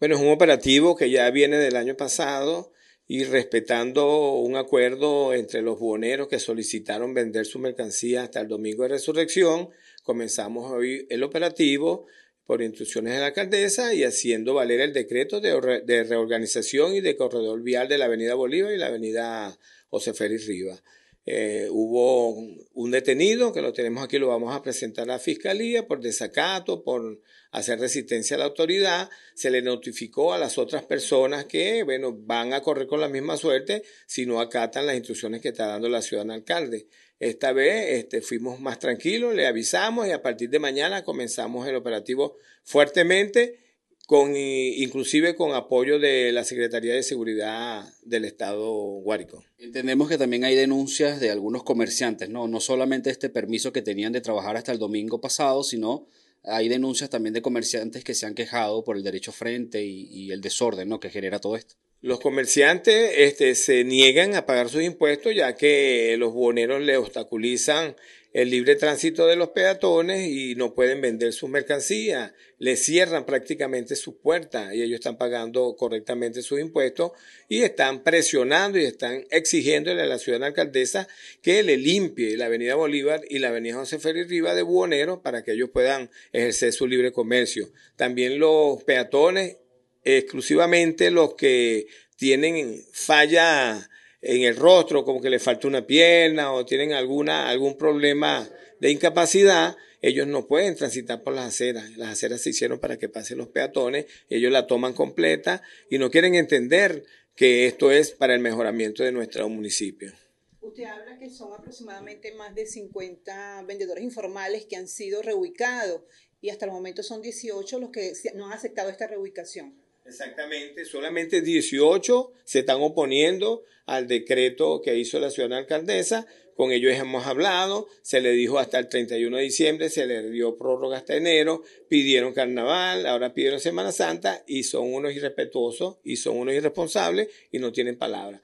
Bueno, 0.01 0.17
es 0.17 0.21
un 0.21 0.29
operativo 0.29 0.97
que 0.97 1.09
ya 1.09 1.31
viene 1.31 1.57
del 1.57 1.77
año 1.77 1.97
pasado 1.97 2.75
y 3.07 3.25
respetando 3.25 4.35
un 4.35 4.57
acuerdo 4.57 5.35
entre 5.35 5.63
los 5.63 5.79
buhoneros 5.79 6.29
que 6.29 6.39
solicitaron 6.39 7.13
vender 7.13 7.45
su 7.45 7.59
mercancía 7.59 8.23
hasta 8.23 8.41
el 8.41 8.49
domingo 8.49 8.83
de 8.85 8.91
resurrección, 8.91 9.69
comenzamos 10.03 10.71
hoy 10.73 11.07
el 11.11 11.23
operativo 11.23 12.07
por 12.47 12.63
instrucciones 12.63 13.15
de 13.15 13.21
la 13.21 13.27
alcaldesa 13.27 13.95
y 13.95 14.05
haciendo 14.05 14.55
valer 14.55 14.81
el 14.81 14.93
decreto 14.93 15.41
de, 15.41 16.05
reorganización 16.05 16.95
y 16.95 17.01
de 17.01 17.17
corredor 17.17 17.63
vial 17.63 17.89
de 17.89 17.99
la 17.99 18.07
avenida 18.07 18.35
Bolívar 18.35 18.73
y 18.73 18.79
la 18.79 18.87
avenida 18.87 19.59
José 19.89 20.15
Félix 20.15 20.47
Rivas. 20.47 20.83
Eh, 21.27 21.69
hubo 21.71 22.35
un 22.75 22.91
detenido 22.91 23.53
que 23.53 23.63
lo 23.63 23.73
tenemos 23.73 24.05
aquí, 24.05 24.19
lo 24.19 24.29
vamos 24.29 24.55
a 24.55 24.63
presentar 24.63 25.05
a 25.05 25.15
la 25.15 25.19
fiscalía 25.19 25.87
por 25.87 26.01
desacato, 26.01 26.85
por 26.85 27.21
hacer 27.51 27.81
resistencia 27.81 28.37
a 28.37 28.41
la 28.41 28.45
autoridad. 28.45 29.09
Se 29.35 29.51
le 29.51 29.63
notificó 29.63 30.35
a 30.35 30.39
las 30.39 30.59
otras 30.59 30.85
personas 30.85 31.47
que, 31.47 31.83
bueno, 31.83 32.13
van 32.13 32.53
a 32.53 32.61
correr 32.61 32.87
con 32.87 33.01
la 33.01 33.09
misma 33.09 33.37
suerte 33.37 33.83
si 34.07 34.27
no 34.27 34.41
acatan 34.41 34.87
las 34.87 34.97
instrucciones 34.97 35.41
que 35.41 35.49
está 35.49 35.67
dando 35.67 35.89
la 35.89 36.03
ciudad 36.03 36.31
alcalde. 36.31 36.89
Esta 37.19 37.53
vez 37.53 37.99
este, 37.99 38.21
fuimos 38.21 38.61
más 38.61 38.79
tranquilos, 38.79 39.35
le 39.35 39.47
avisamos 39.47 40.07
y 40.07 40.11
a 40.11 40.21
partir 40.21 40.51
de 40.51 40.59
mañana 40.59 41.05
comenzamos 41.05 41.67
el 41.67 41.77
operativo 41.77 42.37
fuertemente 42.65 43.64
con 44.07 44.37
inclusive 44.37 45.35
con 45.35 45.55
apoyo 45.55 45.99
de 45.99 46.31
la 46.33 46.45
Secretaría 46.45 46.95
de 46.95 47.03
Seguridad 47.03 47.85
del 48.03 48.25
Estado 48.25 48.71
Guárico. 48.71 49.45
Entendemos 49.59 50.09
que 50.09 50.19
también 50.19 50.45
hay 50.45 50.55
denuncias 50.55 51.21
de 51.21 51.31
algunos 51.31 51.63
comerciantes, 51.63 52.29
¿no? 52.29 52.47
No 52.47 52.61
solamente 52.61 53.11
este 53.11 53.31
permiso 53.31 53.73
que 53.73 53.83
tenían 53.83 54.13
de 54.13 54.21
trabajar 54.21 54.57
hasta 54.57 54.73
el 54.73 54.79
domingo 54.79 55.21
pasado, 55.21 55.65
sino 55.65 56.07
hay 56.43 56.69
denuncias 56.69 57.09
también 57.09 57.33
de 57.33 57.41
comerciantes 57.41 58.05
que 58.05 58.15
se 58.15 58.27
han 58.27 58.35
quejado 58.35 58.85
por 58.85 58.97
el 58.97 59.03
derecho 59.03 59.33
frente 59.33 59.83
y, 59.83 60.07
y 60.11 60.33
el 60.33 60.43
desorden, 60.43 60.89
¿no? 60.89 61.01
Que 61.01 61.09
genera 61.09 61.39
todo 61.39 61.57
esto. 61.57 61.77
Los 62.03 62.21
comerciantes 62.21 63.13
este, 63.17 63.55
se 63.55 63.83
niegan 63.83 64.35
a 64.35 64.45
pagar 64.45 64.69
sus 64.69 64.83
impuestos 64.83 65.35
ya 65.35 65.57
que 65.57 66.17
los 66.19 66.35
boneros 66.35 66.83
le 66.83 66.99
obstaculizan 66.99 67.97
el 68.35 68.51
libre 68.51 68.75
tránsito 68.75 69.29
de 69.29 69.37
los 69.37 69.51
peatones 69.51 70.29
y 70.29 70.57
no 70.57 70.75
pueden 70.75 71.01
vender 71.01 71.33
sus 71.33 71.49
mercancías, 71.49 72.33
le 72.59 72.77
cierran 72.77 73.25
prácticamente 73.25 73.95
sus 73.95 74.17
puertas 74.17 74.75
y 74.75 74.83
ellos 74.83 74.97
están 74.97 75.17
pagando 75.17 75.77
correctamente 75.77 76.43
sus 76.43 76.59
impuestos 76.59 77.13
y 77.49 77.63
están 77.63 78.03
presionando 78.03 78.77
y 78.77 78.87
están 78.87 79.25
exigiéndole 79.31 80.03
a 80.03 80.07
la 80.07 80.19
ciudad 80.19 80.43
alcaldesa 80.43 81.07
que 81.43 81.63
le 81.63 81.77
limpie 81.77 82.37
la 82.37 82.47
avenida 82.47 82.75
Bolívar 82.75 83.23
y 83.31 83.39
la 83.39 83.49
avenida 83.49 83.77
José 83.77 84.01
Félix 84.01 84.29
Riva 84.29 84.53
de 84.57 84.63
buhoneros 84.63 85.21
para 85.21 85.45
que 85.45 85.53
ellos 85.53 85.71
puedan 85.73 86.11
ejercer 86.33 86.73
su 86.73 86.89
libre 86.89 87.13
comercio. 87.13 87.71
También 87.95 88.41
los 88.41 88.83
peatones 88.83 89.59
exclusivamente 90.03 91.13
los 91.13 91.35
que 91.35 91.87
tienen 92.17 92.85
falla 92.93 93.89
en 94.25 94.43
el 94.43 94.57
rostro, 94.57 95.05
como 95.05 95.21
que 95.21 95.31
le 95.31 95.39
falta 95.39 95.69
una 95.69 95.87
pierna 95.87 96.53
o 96.53 96.65
tienen 96.65 96.93
alguna, 96.93 97.49
algún 97.49 97.77
problema 97.77 98.49
de 98.81 98.91
incapacidad, 98.91 99.77
ellos 100.01 100.27
no 100.27 100.47
pueden 100.47 100.75
transitar 100.77 101.23
por 101.23 101.35
las 101.35 101.47
aceras. 101.47 101.97
Las 101.97 102.11
aceras 102.11 102.41
se 102.41 102.51
hicieron 102.51 102.79
para 102.79 102.99
que 102.99 103.09
pasen 103.09 103.39
los 103.39 103.49
peatones, 103.49 104.07
ellos 104.29 104.51
la 104.51 104.67
toman 104.67 104.95
completa 104.95 105.63
y 105.91 105.99
no 105.99 106.11
quieren 106.11 106.35
entender 106.35 107.05
que 107.37 107.67
esto 107.67 107.91
es 107.91 108.13
para 108.13 108.35
el 108.35 108.41
mejoramiento 108.41 109.03
de 109.03 109.13
nuestro 109.13 109.49
municipio. 109.49 110.13
Usted 110.61 110.85
habla 110.85 111.19
que 111.19 111.29
son 111.29 111.53
aproximadamente 111.53 112.33
más 112.35 112.55
de 112.55 112.67
50 112.67 113.63
vendedores 113.67 114.03
informales 114.03 114.65
que 114.65 114.77
han 114.77 114.89
sido 114.89 115.21
reubicados 115.21 116.01
y 116.41 116.49
hasta 116.49 116.65
el 116.65 116.73
momento 116.73 117.03
son 117.03 117.21
18 117.21 117.79
los 117.79 117.91
que 117.91 118.13
no 118.35 118.47
han 118.47 118.53
aceptado 118.55 118.89
esta 118.89 119.07
reubicación. 119.07 119.84
Exactamente, 120.05 120.85
solamente 120.85 121.41
18 121.41 122.33
se 122.45 122.59
están 122.61 122.83
oponiendo 122.83 123.65
al 123.87 124.07
decreto 124.07 124.83
que 124.83 124.97
hizo 124.97 125.19
la 125.19 125.31
ciudad 125.31 125.53
alcaldesa. 125.55 126.27
Con 126.57 126.71
ellos 126.73 126.93
hemos 126.95 127.27
hablado, 127.27 127.89
se 128.03 128.21
le 128.21 128.31
dijo 128.31 128.59
hasta 128.59 128.79
el 128.79 128.89
31 128.89 129.39
de 129.39 129.43
diciembre, 129.43 129.89
se 129.89 130.07
le 130.07 130.31
dio 130.31 130.57
prórroga 130.57 130.99
hasta 130.99 131.17
enero, 131.17 131.63
pidieron 131.89 132.33
carnaval, 132.33 133.07
ahora 133.07 133.35
pidieron 133.35 133.59
Semana 133.59 133.93
Santa 133.93 134.45
y 134.47 134.63
son 134.63 134.93
unos 134.93 135.15
irrespetuosos 135.15 135.97
y 136.05 136.17
son 136.17 136.37
unos 136.37 136.55
irresponsables 136.55 137.29
y 137.51 137.59
no 137.59 137.73
tienen 137.73 137.99
palabra. 137.99 138.43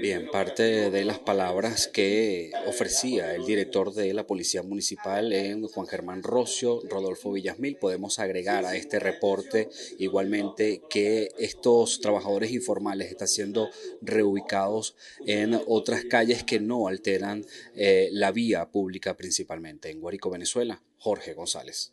Bien, 0.00 0.30
parte 0.30 0.92
de 0.92 1.04
las 1.04 1.18
palabras 1.18 1.88
que 1.88 2.52
ofrecía 2.68 3.34
el 3.34 3.44
director 3.44 3.92
de 3.92 4.14
la 4.14 4.24
Policía 4.24 4.62
Municipal 4.62 5.32
en 5.32 5.66
Juan 5.66 5.88
Germán 5.88 6.22
Rocio, 6.22 6.80
Rodolfo 6.88 7.32
Villasmil, 7.32 7.74
podemos 7.74 8.20
agregar 8.20 8.64
a 8.64 8.76
este 8.76 9.00
reporte 9.00 9.68
igualmente 9.98 10.82
que 10.88 11.30
estos 11.36 12.00
trabajadores 12.00 12.52
informales 12.52 13.10
están 13.10 13.26
siendo 13.26 13.70
reubicados 14.00 14.94
en 15.26 15.60
otras 15.66 16.04
calles 16.04 16.44
que 16.44 16.60
no 16.60 16.86
alteran 16.86 17.44
eh, 17.74 18.08
la 18.12 18.30
vía 18.30 18.70
pública 18.70 19.16
principalmente. 19.16 19.90
En 19.90 20.00
Guárico, 20.00 20.30
Venezuela, 20.30 20.80
Jorge 20.96 21.34
González. 21.34 21.92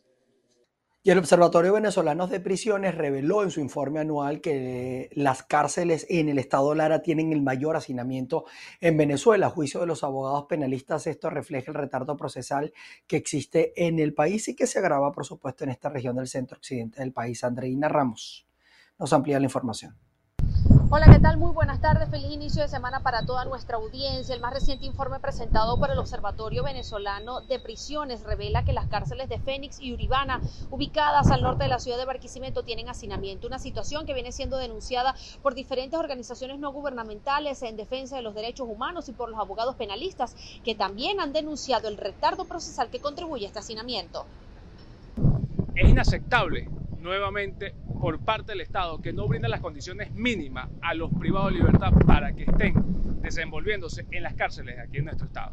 Y 1.00 1.10
el 1.10 1.18
Observatorio 1.18 1.72
Venezolano 1.72 2.26
de 2.26 2.40
Prisiones 2.40 2.96
reveló 2.96 3.44
en 3.44 3.52
su 3.52 3.60
informe 3.60 4.00
anual 4.00 4.40
que 4.40 5.08
las 5.12 5.44
cárceles 5.44 6.04
en 6.10 6.28
el 6.28 6.40
estado 6.40 6.74
Lara 6.74 7.02
tienen 7.02 7.32
el 7.32 7.40
mayor 7.40 7.76
hacinamiento 7.76 8.46
en 8.80 8.96
Venezuela. 8.96 9.46
A 9.46 9.50
juicio 9.50 9.78
de 9.78 9.86
los 9.86 10.02
abogados 10.02 10.46
penalistas, 10.48 11.06
esto 11.06 11.30
refleja 11.30 11.70
el 11.70 11.76
retardo 11.76 12.16
procesal 12.16 12.72
que 13.06 13.16
existe 13.16 13.72
en 13.76 14.00
el 14.00 14.12
país 14.12 14.48
y 14.48 14.56
que 14.56 14.66
se 14.66 14.80
agrava, 14.80 15.12
por 15.12 15.24
supuesto, 15.24 15.62
en 15.62 15.70
esta 15.70 15.88
región 15.88 16.16
del 16.16 16.26
centro 16.26 16.58
occidente 16.58 17.00
del 17.00 17.12
país. 17.12 17.44
Andreina 17.44 17.88
Ramos 17.88 18.46
nos 18.98 19.12
amplía 19.12 19.38
la 19.38 19.46
información. 19.46 20.07
Hola, 20.90 21.04
¿qué 21.12 21.18
tal? 21.18 21.36
Muy 21.36 21.52
buenas 21.52 21.82
tardes. 21.82 22.08
Feliz 22.08 22.30
inicio 22.30 22.62
de 22.62 22.68
semana 22.68 23.00
para 23.00 23.26
toda 23.26 23.44
nuestra 23.44 23.76
audiencia. 23.76 24.34
El 24.34 24.40
más 24.40 24.54
reciente 24.54 24.86
informe 24.86 25.20
presentado 25.20 25.78
por 25.78 25.90
el 25.90 25.98
Observatorio 25.98 26.64
Venezolano 26.64 27.42
de 27.42 27.58
Prisiones 27.58 28.22
revela 28.22 28.64
que 28.64 28.72
las 28.72 28.86
cárceles 28.86 29.28
de 29.28 29.38
Fénix 29.38 29.78
y 29.80 29.92
Uribana, 29.92 30.40
ubicadas 30.70 31.30
al 31.30 31.42
norte 31.42 31.64
de 31.64 31.68
la 31.68 31.78
ciudad 31.78 31.98
de 31.98 32.06
Barquisimeto, 32.06 32.62
tienen 32.62 32.88
hacinamiento, 32.88 33.46
una 33.46 33.58
situación 33.58 34.06
que 34.06 34.14
viene 34.14 34.32
siendo 34.32 34.56
denunciada 34.56 35.14
por 35.42 35.54
diferentes 35.54 36.00
organizaciones 36.00 36.58
no 36.58 36.72
gubernamentales 36.72 37.60
en 37.64 37.76
defensa 37.76 38.16
de 38.16 38.22
los 38.22 38.34
derechos 38.34 38.66
humanos 38.66 39.10
y 39.10 39.12
por 39.12 39.28
los 39.28 39.38
abogados 39.38 39.76
penalistas, 39.76 40.34
que 40.64 40.74
también 40.74 41.20
han 41.20 41.34
denunciado 41.34 41.88
el 41.88 41.98
retardo 41.98 42.46
procesal 42.46 42.88
que 42.88 43.00
contribuye 43.00 43.44
a 43.44 43.48
este 43.48 43.58
hacinamiento. 43.58 44.24
Es 45.74 45.86
inaceptable 45.86 46.70
nuevamente 46.98 47.74
por 48.00 48.20
parte 48.20 48.52
del 48.52 48.60
Estado 48.60 49.00
que 49.00 49.12
no 49.12 49.26
brinda 49.26 49.48
las 49.48 49.60
condiciones 49.60 50.12
mínimas 50.14 50.68
a 50.82 50.94
los 50.94 51.12
privados 51.12 51.52
de 51.52 51.58
libertad 51.58 51.92
para 52.06 52.32
que 52.34 52.44
estén 52.44 52.74
desenvolviéndose 53.20 54.06
en 54.10 54.22
las 54.22 54.34
cárceles 54.34 54.78
aquí 54.78 54.98
en 54.98 55.06
nuestro 55.06 55.26
Estado. 55.26 55.52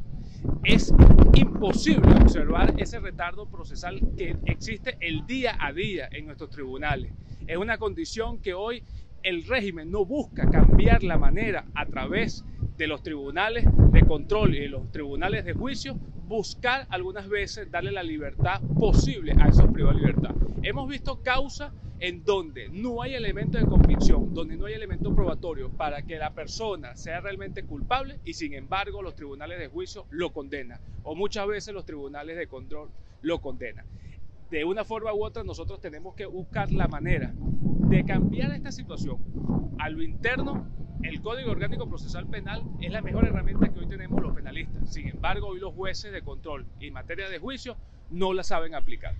Es 0.63 0.93
imposible 1.33 2.13
observar 2.21 2.73
ese 2.77 2.99
retardo 2.99 3.47
procesal 3.47 3.99
que 4.17 4.37
existe 4.45 4.97
el 4.99 5.25
día 5.25 5.57
a 5.59 5.73
día 5.73 6.07
en 6.11 6.25
nuestros 6.25 6.49
tribunales. 6.49 7.11
Es 7.47 7.57
una 7.57 7.77
condición 7.77 8.39
que 8.39 8.53
hoy 8.53 8.83
el 9.23 9.43
régimen 9.45 9.89
no 9.89 10.05
busca 10.05 10.49
cambiar 10.49 11.03
la 11.03 11.17
manera 11.17 11.65
a 11.73 11.85
través 11.85 12.45
de 12.77 12.87
los 12.87 13.01
tribunales 13.01 13.65
de 13.91 14.05
control 14.05 14.55
y 14.55 14.59
de 14.59 14.69
los 14.69 14.91
tribunales 14.91 15.45
de 15.45 15.53
juicio 15.53 15.97
buscar 16.27 16.87
algunas 16.89 17.29
veces 17.29 17.69
darle 17.69 17.91
la 17.91 18.03
libertad 18.03 18.61
posible 18.79 19.33
a 19.39 19.47
esos 19.47 19.69
privados 19.71 20.01
de 20.01 20.07
libertad. 20.07 20.35
Hemos 20.63 20.89
visto 20.89 21.21
causas 21.21 21.71
en 21.99 22.25
donde 22.25 22.67
no 22.69 23.01
hay 23.01 23.13
elemento 23.13 23.57
de 23.57 23.65
convicción, 23.65 24.33
donde 24.33 24.57
no 24.57 24.65
hay 24.65 24.73
elemento 24.73 25.13
probatorio 25.13 25.69
para 25.69 26.01
que 26.01 26.17
la 26.17 26.33
persona 26.33 26.95
sea 26.95 27.21
realmente 27.21 27.63
culpable 27.63 28.19
y 28.25 28.33
sin 28.33 28.53
embargo 28.53 29.01
los 29.01 29.15
tribunales 29.15 29.59
de 29.59 29.67
juicio 29.67 30.05
lo 30.09 30.33
condenan 30.33 30.79
o 31.03 31.15
muchas 31.15 31.47
veces 31.47 31.73
los 31.73 31.85
tribunales 31.85 32.37
de 32.37 32.47
control 32.47 32.89
lo 33.21 33.39
condenan. 33.39 33.85
De 34.49 34.65
una 34.65 34.83
forma 34.83 35.13
u 35.13 35.23
otra 35.23 35.43
nosotros 35.43 35.79
tenemos 35.79 36.15
que 36.15 36.25
buscar 36.25 36.71
la 36.71 36.87
manera 36.87 37.33
de 37.35 38.03
cambiar 38.03 38.51
esta 38.51 38.71
situación 38.71 39.17
a 39.77 39.89
lo 39.89 40.01
interno 40.01 40.67
el 41.07 41.21
Código 41.21 41.51
Orgánico 41.51 41.87
Procesal 41.87 42.25
Penal 42.25 42.63
es 42.81 42.91
la 42.91 43.01
mejor 43.01 43.25
herramienta 43.25 43.71
que 43.71 43.79
hoy 43.79 43.87
tenemos 43.87 44.21
los 44.21 44.33
penalistas. 44.33 44.91
Sin 44.91 45.07
embargo, 45.07 45.47
hoy 45.47 45.59
los 45.59 45.73
jueces 45.73 46.11
de 46.11 46.23
control 46.23 46.65
y 46.79 46.89
materia 46.89 47.29
de 47.29 47.37
juicio 47.37 47.77
no 48.09 48.33
la 48.33 48.43
saben 48.43 48.73
aplicar. 48.73 49.13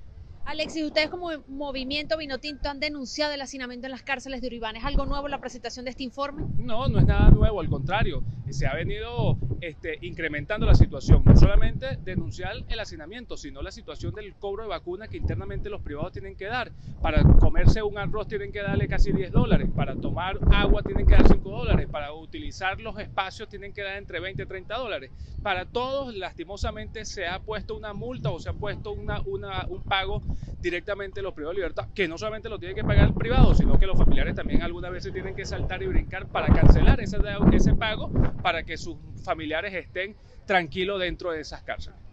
Alexis, 0.45 0.83
ustedes 0.83 1.09
como 1.09 1.29
movimiento 1.47 2.17
Vinotinto 2.17 2.69
han 2.69 2.79
denunciado 2.79 3.33
el 3.33 3.41
hacinamiento 3.41 3.87
en 3.87 3.91
las 3.91 4.03
cárceles 4.03 4.41
de 4.41 4.47
Uribán. 4.47 4.75
¿Es 4.75 4.83
algo 4.83 5.07
nuevo 5.07 5.27
la 5.27 5.39
presentación 5.39 5.85
de 5.85 5.91
este 5.91 6.03
informe? 6.03 6.45
No, 6.59 6.87
no 6.87 6.99
es 6.99 7.05
nada 7.05 7.31
nuevo, 7.31 7.59
al 7.59 7.67
contrario, 7.67 8.23
se 8.51 8.67
ha 8.67 8.75
venido 8.75 9.39
este, 9.61 9.97
incrementando 10.01 10.67
la 10.67 10.75
situación. 10.75 11.23
No 11.25 11.35
solamente 11.35 11.97
denunciar 12.03 12.57
el 12.69 12.79
hacinamiento, 12.79 13.37
sino 13.37 13.63
la 13.63 13.71
situación 13.71 14.13
del 14.13 14.35
cobro 14.35 14.63
de 14.63 14.69
vacunas 14.69 15.09
que 15.09 15.17
internamente 15.17 15.71
los 15.71 15.81
privados 15.81 16.11
tienen 16.11 16.35
que 16.35 16.45
dar. 16.45 16.71
Para 17.01 17.23
comerse 17.23 17.81
un 17.81 17.97
arroz 17.97 18.27
tienen 18.27 18.51
que 18.51 18.61
darle 18.61 18.87
casi 18.87 19.11
10 19.11 19.31
dólares, 19.31 19.67
para 19.75 19.95
tomar 19.95 20.37
agua 20.51 20.83
tienen 20.83 21.07
que 21.07 21.15
dar 21.15 21.27
5 21.27 21.49
dólares, 21.49 21.87
para 21.89 22.13
utilizar 22.13 22.79
los 22.79 22.99
espacios 22.99 23.49
tienen 23.49 23.73
que 23.73 23.81
dar 23.81 23.97
entre 23.97 24.19
20 24.19 24.43
y 24.43 24.45
30 24.45 24.77
dólares. 24.77 25.11
Para 25.41 25.65
todos, 25.65 26.15
lastimosamente, 26.15 27.03
se 27.05 27.27
ha 27.27 27.39
puesto 27.39 27.75
una 27.75 27.93
multa 27.93 28.29
o 28.29 28.39
se 28.39 28.49
ha 28.49 28.53
puesto 28.53 28.91
una, 28.91 29.21
un 29.21 29.81
pago 29.83 30.21
directamente 30.61 31.21
los 31.21 31.33
privados 31.33 31.55
de 31.55 31.61
libertad, 31.61 31.89
que 31.93 32.07
no 32.07 32.17
solamente 32.17 32.49
lo 32.49 32.59
tiene 32.59 32.75
que 32.75 32.83
pagar 32.83 33.07
el 33.07 33.13
privado, 33.15 33.53
sino 33.53 33.77
que 33.77 33.87
los 33.87 33.97
familiares 33.97 34.35
también 34.35 34.61
algunas 34.61 34.91
veces 34.91 35.11
tienen 35.13 35.35
que 35.35 35.45
saltar 35.45 35.81
y 35.83 35.87
brincar 35.87 36.27
para 36.27 36.51
cancelar 36.51 36.99
ese, 36.99 37.17
ese 37.51 37.73
pago 37.73 38.11
para 38.41 38.63
que 38.63 38.77
sus 38.77 38.97
familiares 39.23 39.73
estén 39.73 40.15
tranquilos 40.45 40.99
dentro 40.99 41.31
de 41.31 41.41
esas 41.41 41.63
cárceles. 41.63 42.04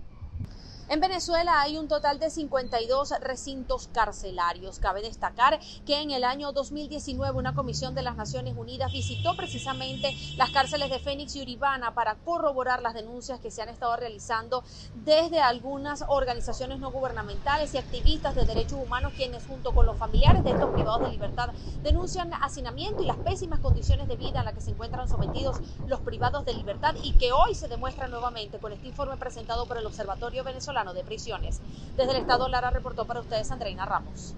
En 0.92 1.00
Venezuela 1.00 1.62
hay 1.62 1.78
un 1.78 1.88
total 1.88 2.18
de 2.18 2.28
52 2.28 3.14
recintos 3.22 3.88
carcelarios. 3.94 4.78
Cabe 4.78 5.00
destacar 5.00 5.59
que 5.87 6.02
en 6.02 6.11
el 6.11 6.22
año 6.22 6.52
2019 6.52 7.35
una 7.35 7.55
comisión 7.55 7.94
de 7.94 8.02
las 8.02 8.14
Naciones 8.14 8.55
Unidas 8.59 8.92
visitó 8.92 9.35
precisamente 9.35 10.14
las 10.37 10.50
cárceles 10.50 10.90
de 10.90 10.98
Fénix 10.98 11.35
y 11.35 11.40
Uribana 11.40 11.94
para 11.94 12.16
corroborar 12.16 12.83
las 12.83 12.92
denuncias 12.92 13.40
que 13.40 13.50
se 13.50 13.62
han 13.62 13.70
estado 13.70 13.96
realizando 13.96 14.64
desde 14.96 15.40
algunas 15.40 16.05
organizaciones 16.09 16.78
no 16.78 16.90
gubernamentales 16.90 17.72
y 17.72 17.78
activistas 17.78 18.35
de 18.35 18.44
derechos 18.44 18.78
humanos 18.78 19.14
quienes 19.16 19.46
junto 19.46 19.72
con 19.72 19.87
los 19.87 19.96
familiares 19.96 20.44
de 20.44 20.50
estos 20.50 20.74
privados 20.74 21.05
de 21.05 21.12
libertad 21.12 21.55
denuncian 21.83 22.35
hacinamiento 22.35 23.02
y 23.02 23.07
las 23.07 23.16
pésimas 23.16 23.61
condiciones 23.61 24.09
de 24.09 24.16
vida 24.16 24.40
en 24.40 24.44
las 24.44 24.52
que 24.52 24.61
se 24.61 24.72
encuentran 24.72 25.09
sometidos 25.09 25.57
los 25.87 26.00
privados 26.00 26.44
de 26.44 26.52
libertad 26.52 26.94
y 27.02 27.12
que 27.12 27.33
hoy 27.33 27.55
se 27.55 27.68
demuestra 27.68 28.09
nuevamente 28.09 28.59
con 28.59 28.74
este 28.74 28.88
informe 28.88 29.16
presentado 29.16 29.64
por 29.64 29.78
el 29.78 29.87
Observatorio 29.87 30.44
Venezolano 30.44 30.81
de 30.92 31.04
Prisiones. 31.04 31.60
Desde 31.96 32.10
el 32.10 32.16
Estado 32.16 32.48
Lara 32.48 32.70
reportó 32.70 33.06
para 33.06 33.20
ustedes 33.20 33.52
Andreina 33.52 33.86
Ramos. 33.86 34.34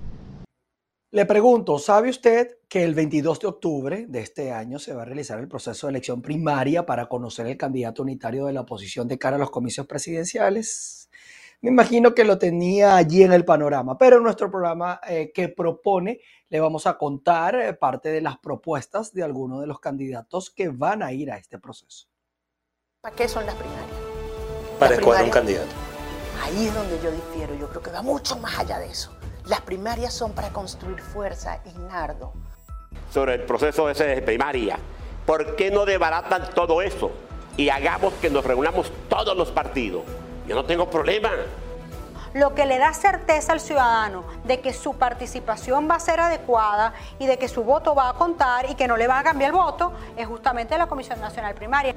Le 1.11 1.25
pregunto, 1.25 1.79
¿sabe 1.79 2.11
usted 2.11 2.59
que 2.69 2.83
el 2.85 2.93
22 2.93 3.41
de 3.41 3.47
octubre 3.47 4.07
de 4.09 4.21
este 4.21 4.53
año 4.53 4.79
se 4.79 4.93
va 4.93 5.03
a 5.03 5.05
realizar 5.05 5.39
el 5.39 5.49
proceso 5.49 5.87
de 5.87 5.93
elección 5.93 6.21
primaria 6.21 6.85
para 6.85 7.07
conocer 7.07 7.47
el 7.47 7.57
candidato 7.57 8.03
unitario 8.03 8.47
de 8.47 8.53
la 8.53 8.63
oposición 8.63 9.09
de 9.09 9.17
cara 9.17 9.37
a 9.37 9.39
los 9.39 9.51
comicios 9.51 9.87
presidenciales? 9.87 11.09
Me 11.61 11.71
imagino 11.71 12.15
que 12.15 12.25
lo 12.25 12.37
tenía 12.37 12.97
allí 12.97 13.23
en 13.23 13.33
el 13.33 13.45
panorama, 13.45 13.97
pero 13.97 14.19
en 14.19 14.25
nuestro 14.25 14.51
programa 14.51 15.01
eh, 15.09 15.33
que 15.33 15.49
propone 15.49 16.21
le 16.51 16.61
vamos 16.61 16.87
a 16.87 16.99
contar 16.99 17.55
eh, 17.55 17.73
parte 17.75 18.11
de 18.11 18.21
las 18.21 18.37
propuestas 18.39 19.15
de 19.15 19.23
algunos 19.23 19.61
de 19.61 19.67
los 19.67 19.81
candidatos 19.81 20.51
que 20.51 20.69
van 20.69 21.03
a 21.03 21.13
ir 21.13 21.31
a 21.31 21.39
este 21.39 21.59
proceso. 21.59 22.09
¿Para 23.01 23.15
qué 23.15 23.29
son 23.29 23.47
las 23.47 23.55
primarias? 23.55 23.87
Para 24.79 24.95
escoger 24.97 25.25
un 25.25 25.31
candidato. 25.31 25.84
Ahí 26.43 26.67
es 26.67 26.75
donde 26.75 27.01
yo 27.03 27.11
difiero, 27.11 27.55
yo 27.55 27.69
creo 27.69 27.83
que 27.83 27.91
va 27.91 28.03
mucho 28.03 28.37
más 28.39 28.59
allá 28.59 28.79
de 28.79 28.87
eso. 28.87 29.11
Las 29.47 29.61
primarias 29.61 30.15
son 30.15 30.33
para 30.33 30.51
construir 30.51 31.01
fuerza, 31.01 31.61
y 31.65 31.79
Nardo. 31.79 32.33
Sobre 33.13 33.35
el 33.35 33.43
proceso 33.43 33.89
ese 33.91 34.05
de 34.05 34.23
primaria, 34.23 34.79
¿por 35.27 35.57
qué 35.57 35.71
no 35.71 35.85
debaratan 35.85 36.51
todo 36.55 36.83
eso 36.83 37.11
y 37.57 37.69
hagamos 37.69 38.15
que 38.15 38.31
nos 38.31 38.45
reunamos 38.45 38.91
todos 39.09 39.37
los 39.37 39.51
partidos? 39.51 40.03
Yo 40.47 40.55
no 40.55 40.65
tengo 40.65 40.89
problema. 40.89 41.31
Lo 42.33 42.55
que 42.55 42.67
le 42.67 42.79
da 42.79 42.93
certeza 42.93 43.53
al 43.53 43.61
ciudadano 43.61 44.25
de 44.45 44.61
que 44.61 44.73
su 44.73 44.95
participación 44.95 45.89
va 45.89 45.97
a 45.97 46.01
ser 46.01 46.19
adecuada 46.21 46.95
y 47.19 47.27
de 47.27 47.39
que 47.39 47.47
su 47.47 47.63
voto 47.63 47.95
va 47.95 48.09
a 48.09 48.15
contar 48.15 48.69
y 48.69 48.75
que 48.75 48.89
no 48.89 48.97
le 48.97 49.07
va 49.07 49.21
a 49.21 49.23
cambiar 49.23 49.51
el 49.51 49.57
voto 49.57 49.93
es 50.17 50.27
justamente 50.27 50.77
la 50.77 50.89
Comisión 50.89 51.21
Nacional 51.21 51.55
Primaria. 51.55 51.95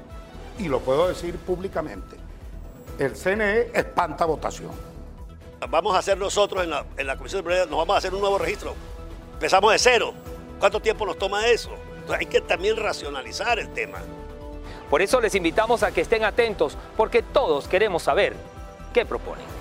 Y 0.60 0.68
lo 0.68 0.80
puedo 0.80 1.08
decir 1.08 1.38
públicamente 1.38 2.27
el 3.00 3.14
CNE 3.14 3.72
espanta 3.74 4.26
votación. 4.26 4.72
Vamos 5.70 5.96
a 5.96 6.00
hacer 6.00 6.18
nosotros 6.18 6.64
en 6.64 6.70
la, 7.08 7.18
Comisión 7.18 7.40
de 7.40 7.44
Primaria, 7.44 7.66
nos 7.66 7.80
vamos 7.80 7.96
a 7.96 7.98
hacer 7.98 8.14
un 8.14 8.22
nuevo 8.22 8.38
registro. 8.38 8.76
Empezamos 9.34 9.72
de 9.72 9.80
cero. 9.80 10.14
¿Cuánto 10.60 10.80
tiempo 10.80 11.06
nos 11.06 11.18
toma 11.18 11.48
eso? 11.48 11.72
hay 12.14 12.26
que 12.26 12.42
también 12.42 12.78
racionalizar 12.78 13.60
el 13.60 13.74
tema. 13.74 14.00
Por 14.90 15.02
eso 15.02 15.20
les 15.20 15.36
invitamos 15.36 15.84
a 15.84 15.92
que 15.92 16.02
estén 16.02 16.24
atentos, 16.24 16.78
porque 16.96 17.22
todos 17.22 17.68
queremos 17.68 18.04
saber 18.04 18.36
qué 18.94 19.06
proponen. 19.06 19.57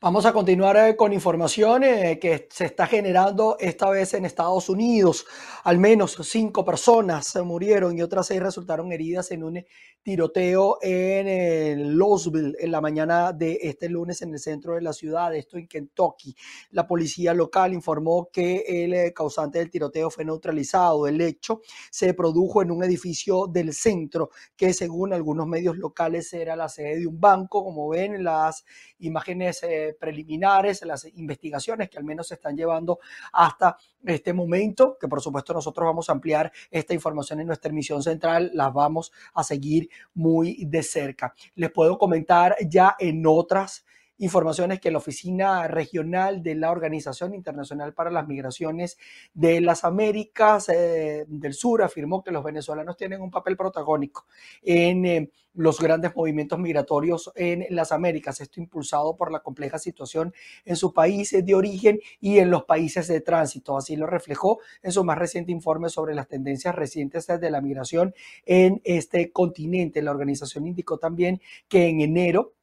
Vamos 0.00 0.26
a 0.26 0.32
continuar 0.32 0.76
eh, 0.76 0.94
con 0.94 1.12
información 1.12 1.82
eh, 1.82 2.20
que 2.20 2.46
se 2.52 2.66
está 2.66 2.86
generando 2.86 3.56
esta 3.58 3.90
vez 3.90 4.14
en 4.14 4.24
Estados 4.26 4.68
Unidos. 4.68 5.26
Al 5.64 5.78
menos 5.78 6.16
cinco 6.22 6.64
personas 6.64 7.34
murieron 7.44 7.98
y 7.98 8.02
otras 8.02 8.28
seis 8.28 8.40
resultaron 8.40 8.92
heridas 8.92 9.32
en 9.32 9.42
un 9.42 9.64
tiroteo 10.04 10.78
en 10.82 11.26
eh, 11.26 11.74
Louisville 11.76 12.54
en 12.60 12.70
la 12.70 12.80
mañana 12.80 13.32
de 13.32 13.58
este 13.60 13.88
lunes 13.88 14.22
en 14.22 14.34
el 14.34 14.38
centro 14.38 14.76
de 14.76 14.82
la 14.82 14.92
ciudad, 14.92 15.34
esto 15.34 15.58
en 15.58 15.66
Kentucky. 15.66 16.32
La 16.70 16.86
policía 16.86 17.34
local 17.34 17.74
informó 17.74 18.30
que 18.32 18.64
el 18.68 19.12
causante 19.12 19.58
del 19.58 19.68
tiroteo 19.68 20.10
fue 20.10 20.24
neutralizado. 20.24 21.08
El 21.08 21.20
hecho 21.20 21.60
se 21.90 22.14
produjo 22.14 22.62
en 22.62 22.70
un 22.70 22.84
edificio 22.84 23.48
del 23.48 23.74
centro 23.74 24.30
que 24.56 24.72
según 24.72 25.12
algunos 25.12 25.48
medios 25.48 25.76
locales 25.76 26.32
era 26.32 26.54
la 26.54 26.68
sede 26.68 27.00
de 27.00 27.06
un 27.08 27.18
banco. 27.18 27.64
Como 27.64 27.88
ven, 27.88 28.22
las 28.22 28.64
imágenes 29.00 29.60
preliminares, 29.94 30.82
las 30.84 31.04
investigaciones 31.16 31.88
que 31.88 31.98
al 31.98 32.04
menos 32.04 32.28
se 32.28 32.34
están 32.34 32.56
llevando 32.56 32.98
hasta 33.32 33.76
este 34.04 34.32
momento, 34.32 34.96
que 34.98 35.08
por 35.08 35.20
supuesto 35.20 35.52
nosotros 35.52 35.86
vamos 35.86 36.08
a 36.08 36.12
ampliar 36.12 36.52
esta 36.70 36.94
información 36.94 37.40
en 37.40 37.46
nuestra 37.46 37.70
emisión 37.70 38.02
central, 38.02 38.50
las 38.54 38.72
vamos 38.72 39.12
a 39.34 39.42
seguir 39.42 39.88
muy 40.14 40.64
de 40.64 40.82
cerca. 40.82 41.34
Les 41.54 41.70
puedo 41.70 41.98
comentar 41.98 42.56
ya 42.66 42.96
en 42.98 43.24
otras 43.26 43.84
informaciones 44.18 44.80
que 44.80 44.90
la 44.90 44.98
Oficina 44.98 45.66
Regional 45.68 46.42
de 46.42 46.54
la 46.54 46.70
Organización 46.70 47.34
Internacional 47.34 47.94
para 47.94 48.10
las 48.10 48.26
Migraciones 48.26 48.98
de 49.34 49.60
las 49.60 49.84
Américas 49.84 50.68
eh, 50.68 51.24
del 51.28 51.54
Sur 51.54 51.82
afirmó 51.82 52.22
que 52.22 52.30
los 52.30 52.44
venezolanos 52.44 52.96
tienen 52.96 53.20
un 53.20 53.30
papel 53.30 53.56
protagónico 53.56 54.26
en 54.62 55.06
eh, 55.06 55.30
los 55.54 55.80
grandes 55.80 56.14
movimientos 56.14 56.58
migratorios 56.58 57.32
en 57.34 57.66
las 57.70 57.90
Américas, 57.90 58.40
esto 58.40 58.60
impulsado 58.60 59.16
por 59.16 59.32
la 59.32 59.40
compleja 59.40 59.78
situación 59.78 60.32
en 60.64 60.76
sus 60.76 60.92
países 60.92 61.44
de 61.44 61.54
origen 61.54 61.98
y 62.20 62.38
en 62.38 62.50
los 62.50 62.64
países 62.64 63.08
de 63.08 63.20
tránsito. 63.20 63.76
Así 63.76 63.96
lo 63.96 64.06
reflejó 64.06 64.60
en 64.82 64.92
su 64.92 65.02
más 65.04 65.18
reciente 65.18 65.50
informe 65.50 65.88
sobre 65.88 66.14
las 66.14 66.28
tendencias 66.28 66.74
recientes 66.74 67.26
de 67.26 67.50
la 67.50 67.60
migración 67.60 68.14
en 68.46 68.80
este 68.84 69.32
continente. 69.32 70.00
La 70.00 70.12
organización 70.12 70.66
indicó 70.66 70.98
también 70.98 71.40
que 71.68 71.88
en 71.88 72.00
enero 72.00 72.54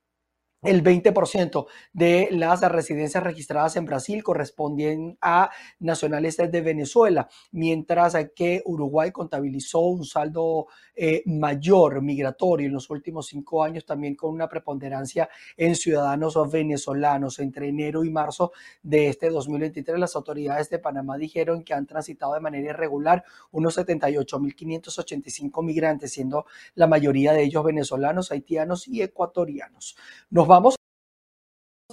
el 0.65 0.83
20% 0.83 1.67
de 1.93 2.27
las 2.31 2.61
residencias 2.61 3.23
registradas 3.23 3.75
en 3.75 3.85
Brasil 3.85 4.23
corresponden 4.23 5.17
a 5.21 5.49
nacionales 5.79 6.37
de 6.37 6.61
Venezuela, 6.61 7.27
mientras 7.51 8.15
que 8.35 8.61
Uruguay 8.65 9.11
contabilizó 9.11 9.79
un 9.79 10.05
saldo 10.05 10.67
eh, 10.95 11.23
mayor 11.25 12.01
migratorio 12.01 12.67
en 12.67 12.73
los 12.73 12.89
últimos 12.89 13.27
cinco 13.27 13.63
años, 13.63 13.85
también 13.85 14.15
con 14.15 14.33
una 14.33 14.47
preponderancia 14.47 15.29
en 15.57 15.75
ciudadanos 15.75 16.35
venezolanos. 16.51 17.39
Entre 17.39 17.67
enero 17.67 18.03
y 18.03 18.09
marzo 18.09 18.51
de 18.81 19.09
este 19.09 19.29
2023, 19.29 19.99
las 19.99 20.15
autoridades 20.15 20.69
de 20.69 20.79
Panamá 20.79 21.17
dijeron 21.17 21.63
que 21.63 21.73
han 21.73 21.85
transitado 21.85 22.33
de 22.33 22.39
manera 22.39 22.69
irregular 22.69 23.23
unos 23.51 23.77
78.585 23.77 25.63
migrantes, 25.63 26.13
siendo 26.13 26.45
la 26.75 26.87
mayoría 26.87 27.33
de 27.33 27.43
ellos 27.43 27.63
venezolanos, 27.63 28.31
haitianos 28.31 28.87
y 28.87 29.01
ecuatorianos. 29.01 29.97
Nos 30.29 30.47
Vamos 30.55 30.75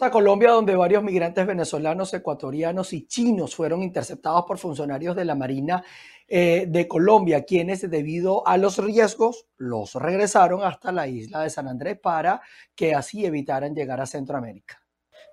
a 0.01 0.11
Colombia, 0.13 0.53
donde 0.53 0.77
varios 0.77 1.03
migrantes 1.03 1.45
venezolanos, 1.45 2.15
ecuatorianos 2.15 2.93
y 2.93 3.09
chinos 3.09 3.57
fueron 3.57 3.83
interceptados 3.83 4.45
por 4.45 4.57
funcionarios 4.57 5.17
de 5.17 5.25
la 5.25 5.35
Marina 5.35 5.83
eh, 6.29 6.67
de 6.69 6.87
Colombia, 6.87 7.43
quienes 7.43 7.91
debido 7.91 8.47
a 8.47 8.57
los 8.59 8.79
riesgos 8.79 9.49
los 9.57 9.97
regresaron 9.97 10.63
hasta 10.63 10.93
la 10.93 11.09
isla 11.09 11.41
de 11.41 11.51
San 11.51 11.67
Andrés 11.67 11.99
para 11.99 12.41
que 12.77 12.95
así 12.95 13.27
evitaran 13.27 13.75
llegar 13.75 14.01
a 14.01 14.07
Centroamérica. 14.07 14.82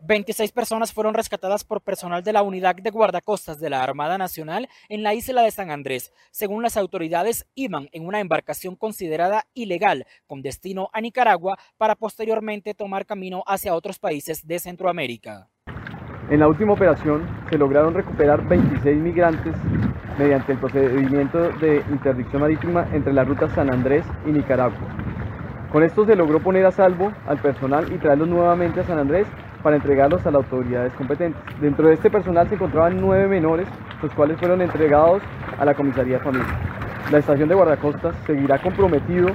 26 0.02 0.54
personas 0.54 0.94
fueron 0.94 1.14
rescatadas 1.14 1.64
por 1.64 1.82
personal 1.82 2.24
de 2.24 2.32
la 2.32 2.42
unidad 2.42 2.76
de 2.76 2.90
guardacostas 2.90 3.60
de 3.60 3.70
la 3.70 3.84
Armada 3.84 4.18
Nacional 4.18 4.70
en 4.88 5.04
la 5.04 5.14
isla 5.14 5.42
de 5.42 5.52
San 5.52 5.72
Andrés. 5.72 6.14
Según 6.32 6.64
las 6.64 6.78
autoridades, 6.78 7.48
iban 7.54 7.90
en 7.92 8.06
una 8.06 8.22
embarcación 8.22 8.76
considerada 8.76 9.46
ilegal 9.54 10.06
con 10.26 10.42
destino 10.42 10.90
a 10.94 11.02
Nicaragua 11.02 11.58
para 11.78 11.96
posteriormente 11.96 12.74
tomar 12.74 13.06
camino 13.06 13.44
hacia 13.46 13.76
otros 13.76 14.00
países 14.00 14.48
de 14.48 14.60
Centroamérica. 14.60 15.50
En 16.30 16.40
la 16.40 16.48
última 16.48 16.74
operación 16.74 17.28
se 17.50 17.58
lograron 17.58 17.94
recuperar 17.94 18.48
26 18.48 18.98
migrantes 18.98 19.54
mediante 20.18 20.54
el 20.54 20.60
procedimiento 20.60 21.50
de 21.58 21.84
interdicción 21.90 22.42
marítima 22.42 22.88
entre 22.94 23.14
la 23.14 23.24
ruta 23.24 23.50
San 23.50 23.74
Andrés 23.74 24.06
y 24.26 24.30
Nicaragua. 24.30 24.78
Con 25.72 25.84
esto 25.84 26.06
se 26.06 26.16
logró 26.16 26.40
poner 26.40 26.66
a 26.66 26.72
salvo 26.72 27.12
al 27.28 27.40
personal 27.42 27.92
y 27.94 27.98
traerlos 27.98 28.28
nuevamente 28.28 28.80
a 28.80 28.84
San 28.84 29.00
Andrés 29.00 29.28
para 29.64 29.76
entregarlos 29.76 30.26
a 30.26 30.32
las 30.32 30.44
autoridades 30.44 30.94
competentes. 30.94 31.42
Dentro 31.60 31.88
de 31.88 31.96
este 31.96 32.10
personal 32.10 32.48
se 32.48 32.56
encontraban 32.56 33.00
nueve 33.00 33.28
menores, 33.28 33.68
los 34.02 34.14
cuales 34.14 34.38
fueron 34.38 34.62
entregados 34.62 35.22
a 35.60 35.66
la 35.66 35.74
comisaría 35.74 36.18
de 36.18 36.24
familia. 36.24 36.48
La 37.12 37.18
estación 37.18 37.50
de 37.50 37.56
guardacostas 37.56 38.16
seguirá 38.26 38.60
comprometido 38.60 39.30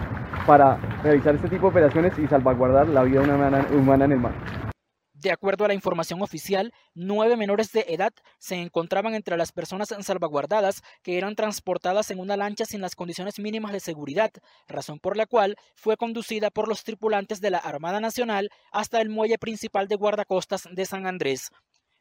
para 0.47 0.77
realizar 1.03 1.35
este 1.35 1.49
tipo 1.49 1.67
de 1.67 1.71
operaciones 1.71 2.19
y 2.19 2.27
salvaguardar 2.27 2.89
la 2.89 3.03
vida 3.03 3.21
humana 3.21 4.05
en 4.05 4.13
el 4.13 4.21
mar. 4.21 4.33
De 5.25 5.33
acuerdo 5.33 5.65
a 5.65 5.69
la 5.69 5.73
información 5.73 6.21
oficial, 6.21 6.75
nueve 6.93 7.39
menores 7.39 7.73
de 7.73 7.87
edad 7.89 8.13
se 8.39 8.57
encontraban 8.57 9.15
entre 9.15 9.39
las 9.39 9.53
personas 9.53 9.89
salvaguardadas 10.01 10.83
que 11.03 11.17
eran 11.17 11.35
transportadas 11.35 12.11
en 12.11 12.21
una 12.21 12.37
lancha 12.37 12.67
sin 12.67 12.83
las 12.83 12.95
condiciones 12.95 13.39
mínimas 13.39 13.73
de 13.73 13.81
seguridad, 13.81 14.31
razón 14.69 15.01
por 15.01 15.17
la 15.17 15.25
cual 15.25 15.57
fue 15.77 15.97
conducida 15.97 16.51
por 16.51 16.69
los 16.69 16.85
tripulantes 16.85 17.41
de 17.41 17.49
la 17.49 17.57
Armada 17.57 18.01
Nacional 18.01 18.51
hasta 18.71 19.01
el 19.01 19.09
muelle 19.09 19.39
principal 19.39 19.89
de 19.89 19.97
guardacostas 19.97 20.69
de 20.71 20.85
San 20.85 21.07
Andrés. 21.07 21.49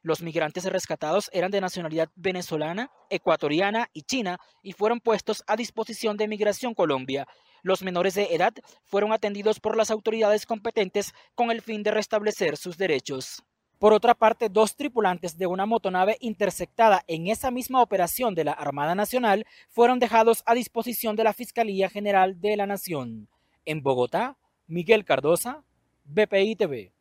Los 0.03 0.21
migrantes 0.21 0.65
rescatados 0.65 1.29
eran 1.31 1.49
de 1.49 1.61
nacionalidad 1.61 2.09
venezolana, 2.15 2.91
ecuatoriana 3.09 3.89
y 3.93 4.01
china 4.01 4.37
y 4.61 4.73
fueron 4.73 4.99
puestos 4.99 5.45
a 5.47 5.55
disposición 5.55 6.17
de 6.17 6.27
Migración 6.27 6.73
Colombia. 6.73 7.25
Los 7.61 7.81
menores 7.81 8.13
de 8.13 8.35
edad 8.35 8.53
fueron 8.83 9.13
atendidos 9.13 9.61
por 9.61 9.77
las 9.77 9.91
autoridades 9.91 10.45
competentes 10.45 11.13
con 11.35 11.51
el 11.51 11.61
fin 11.61 11.83
de 11.83 11.91
restablecer 11.91 12.57
sus 12.57 12.77
derechos. 12.77 13.43
Por 13.79 13.93
otra 13.93 14.13
parte, 14.13 14.49
dos 14.49 14.75
tripulantes 14.75 15.37
de 15.37 15.47
una 15.47 15.65
motonave 15.65 16.17
interceptada 16.19 17.03
en 17.07 17.27
esa 17.27 17.49
misma 17.49 17.81
operación 17.81 18.35
de 18.35 18.43
la 18.43 18.51
Armada 18.51 18.95
Nacional 18.95 19.45
fueron 19.69 19.99
dejados 19.99 20.43
a 20.45 20.53
disposición 20.53 21.15
de 21.15 21.23
la 21.23 21.33
Fiscalía 21.33 21.89
General 21.89 22.39
de 22.41 22.57
la 22.57 22.65
Nación. 22.65 23.29
En 23.65 23.81
Bogotá, 23.81 24.37
Miguel 24.67 25.05
Cardosa, 25.05 25.63
BPI 26.03 26.57
TV. 26.57 26.92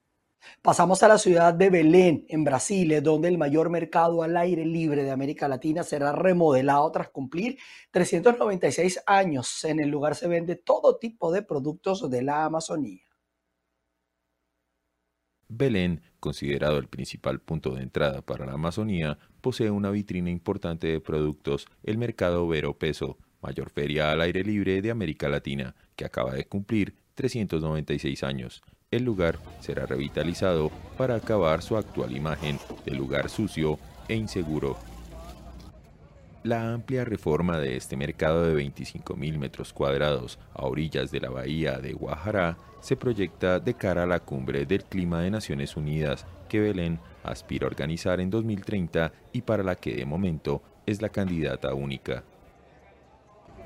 Pasamos 0.62 1.02
a 1.02 1.08
la 1.08 1.18
ciudad 1.18 1.54
de 1.54 1.70
Belén, 1.70 2.24
en 2.28 2.44
Brasil, 2.44 3.02
donde 3.02 3.28
el 3.28 3.38
mayor 3.38 3.70
mercado 3.70 4.22
al 4.22 4.36
aire 4.36 4.64
libre 4.64 5.02
de 5.02 5.10
América 5.10 5.48
Latina 5.48 5.82
será 5.82 6.12
remodelado 6.12 6.90
tras 6.92 7.08
cumplir 7.08 7.58
396 7.90 9.02
años. 9.06 9.64
En 9.64 9.80
el 9.80 9.88
lugar 9.88 10.14
se 10.14 10.28
vende 10.28 10.56
todo 10.56 10.98
tipo 10.98 11.32
de 11.32 11.42
productos 11.42 12.08
de 12.10 12.22
la 12.22 12.44
Amazonía. 12.44 13.02
Belén, 15.48 16.00
considerado 16.18 16.78
el 16.78 16.88
principal 16.88 17.40
punto 17.40 17.74
de 17.74 17.82
entrada 17.82 18.22
para 18.22 18.46
la 18.46 18.52
Amazonía, 18.52 19.18
posee 19.40 19.70
una 19.70 19.90
vitrina 19.90 20.30
importante 20.30 20.86
de 20.86 21.00
productos, 21.00 21.66
el 21.82 21.98
Mercado 21.98 22.48
Vero 22.48 22.78
Peso, 22.78 23.18
mayor 23.42 23.68
feria 23.68 24.12
al 24.12 24.22
aire 24.22 24.44
libre 24.44 24.80
de 24.80 24.90
América 24.90 25.28
Latina, 25.28 25.74
que 25.94 26.06
acaba 26.06 26.32
de 26.32 26.46
cumplir 26.46 26.96
396 27.14 28.22
años. 28.22 28.62
El 28.92 29.04
lugar 29.04 29.38
será 29.60 29.86
revitalizado 29.86 30.70
para 30.98 31.16
acabar 31.16 31.62
su 31.62 31.78
actual 31.78 32.14
imagen 32.14 32.58
de 32.84 32.92
lugar 32.92 33.30
sucio 33.30 33.78
e 34.06 34.14
inseguro. 34.14 34.76
La 36.44 36.72
amplia 36.72 37.04
reforma 37.04 37.58
de 37.58 37.76
este 37.76 37.96
mercado 37.96 38.44
de 38.44 38.54
25.000 38.54 39.38
metros 39.38 39.72
cuadrados 39.72 40.38
a 40.52 40.66
orillas 40.66 41.10
de 41.10 41.20
la 41.20 41.30
bahía 41.30 41.78
de 41.78 41.94
Guajará 41.94 42.58
se 42.80 42.96
proyecta 42.96 43.60
de 43.60 43.74
cara 43.74 44.02
a 44.02 44.06
la 44.06 44.20
cumbre 44.20 44.66
del 44.66 44.84
clima 44.84 45.22
de 45.22 45.30
Naciones 45.30 45.76
Unidas 45.76 46.26
que 46.48 46.60
Belén 46.60 46.98
aspira 47.24 47.64
a 47.64 47.68
organizar 47.68 48.20
en 48.20 48.28
2030 48.28 49.10
y 49.32 49.40
para 49.42 49.62
la 49.62 49.76
que 49.76 49.94
de 49.94 50.04
momento 50.04 50.62
es 50.84 51.00
la 51.00 51.08
candidata 51.08 51.72
única. 51.74 52.24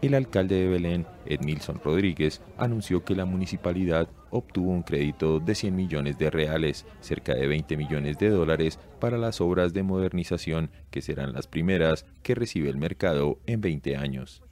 El 0.03 0.15
alcalde 0.15 0.57
de 0.57 0.69
Belén, 0.69 1.07
Edmilson 1.25 1.81
Rodríguez, 1.83 2.43
anunció 2.59 3.03
que 3.05 3.17
la 3.17 3.25
municipalidad 3.25 4.09
obtuvo 4.31 4.71
un 4.71 4.83
crédito 4.83 5.41
de 5.41 5.55
100 5.55 5.75
millones 5.75 6.19
de 6.19 6.31
reales, 6.31 6.85
cerca 7.01 7.35
de 7.35 7.47
20 7.47 7.77
millones 7.79 8.19
de 8.19 8.29
dólares, 8.29 8.79
para 9.01 9.17
las 9.17 9.41
obras 9.41 9.73
de 9.73 9.83
modernización 9.83 10.71
que 10.91 11.01
serán 11.01 11.33
las 11.33 11.47
primeras 11.47 12.05
que 12.23 12.35
recibe 12.35 12.69
el 12.69 12.77
mercado 12.77 13.39
en 13.47 13.63
20 13.63 13.97
años. 13.97 14.43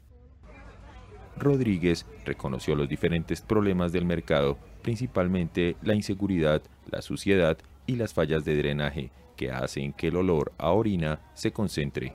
Rodríguez 1.37 2.07
reconoció 2.25 2.75
los 2.75 2.89
diferentes 2.89 3.43
problemas 3.43 3.93
del 3.93 4.07
mercado, 4.07 4.57
principalmente 4.83 5.77
la 5.83 5.95
inseguridad, 5.95 6.63
la 6.91 7.03
suciedad 7.03 7.59
y 7.87 7.97
las 7.97 8.15
fallas 8.15 8.45
de 8.45 8.57
drenaje, 8.57 9.11
que 9.37 9.51
hacen 9.51 9.93
que 9.93 10.09
el 10.09 10.17
olor 10.17 10.53
a 10.59 10.71
orina 10.71 11.21
se 11.35 11.53
concentre. 11.53 12.15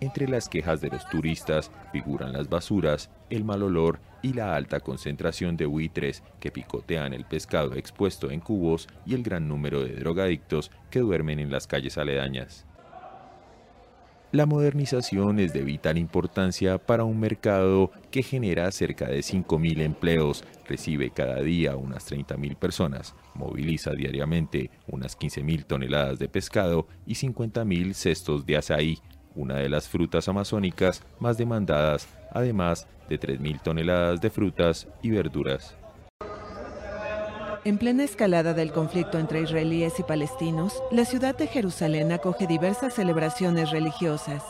Entre 0.00 0.28
las 0.28 0.48
quejas 0.48 0.80
de 0.80 0.88
los 0.88 1.08
turistas 1.08 1.70
figuran 1.92 2.32
las 2.32 2.48
basuras, 2.48 3.10
el 3.30 3.44
mal 3.44 3.62
olor 3.62 4.00
y 4.22 4.32
la 4.32 4.54
alta 4.54 4.80
concentración 4.80 5.56
de 5.56 5.66
buitres 5.66 6.22
que 6.40 6.50
picotean 6.50 7.12
el 7.12 7.24
pescado 7.24 7.74
expuesto 7.74 8.30
en 8.30 8.40
cubos 8.40 8.88
y 9.06 9.14
el 9.14 9.22
gran 9.22 9.48
número 9.48 9.84
de 9.84 9.94
drogadictos 9.94 10.70
que 10.90 11.00
duermen 11.00 11.38
en 11.38 11.50
las 11.50 11.66
calles 11.66 11.98
aledañas. 11.98 12.66
La 14.30 14.44
modernización 14.44 15.40
es 15.40 15.54
de 15.54 15.62
vital 15.62 15.96
importancia 15.96 16.76
para 16.76 17.04
un 17.04 17.18
mercado 17.18 17.90
que 18.10 18.22
genera 18.22 18.70
cerca 18.72 19.06
de 19.06 19.20
5.000 19.20 19.80
empleos, 19.80 20.44
recibe 20.66 21.08
cada 21.08 21.40
día 21.40 21.76
unas 21.76 22.12
30.000 22.12 22.56
personas, 22.56 23.14
moviliza 23.32 23.92
diariamente 23.92 24.70
unas 24.86 25.18
15.000 25.18 25.64
toneladas 25.64 26.18
de 26.18 26.28
pescado 26.28 26.86
y 27.06 27.14
50.000 27.14 27.94
cestos 27.94 28.44
de 28.44 28.58
azaí, 28.58 28.98
una 29.38 29.56
de 29.56 29.68
las 29.68 29.88
frutas 29.88 30.28
amazónicas 30.28 31.02
más 31.20 31.38
demandadas, 31.38 32.08
además 32.32 32.86
de 33.08 33.18
3.000 33.18 33.62
toneladas 33.62 34.20
de 34.20 34.30
frutas 34.30 34.88
y 35.00 35.10
verduras. 35.10 35.74
En 37.64 37.78
plena 37.78 38.04
escalada 38.04 38.54
del 38.54 38.72
conflicto 38.72 39.18
entre 39.18 39.42
israelíes 39.42 39.98
y 40.00 40.02
palestinos, 40.02 40.82
la 40.90 41.04
ciudad 41.04 41.36
de 41.36 41.46
Jerusalén 41.46 42.12
acoge 42.12 42.46
diversas 42.46 42.94
celebraciones 42.94 43.70
religiosas. 43.70 44.42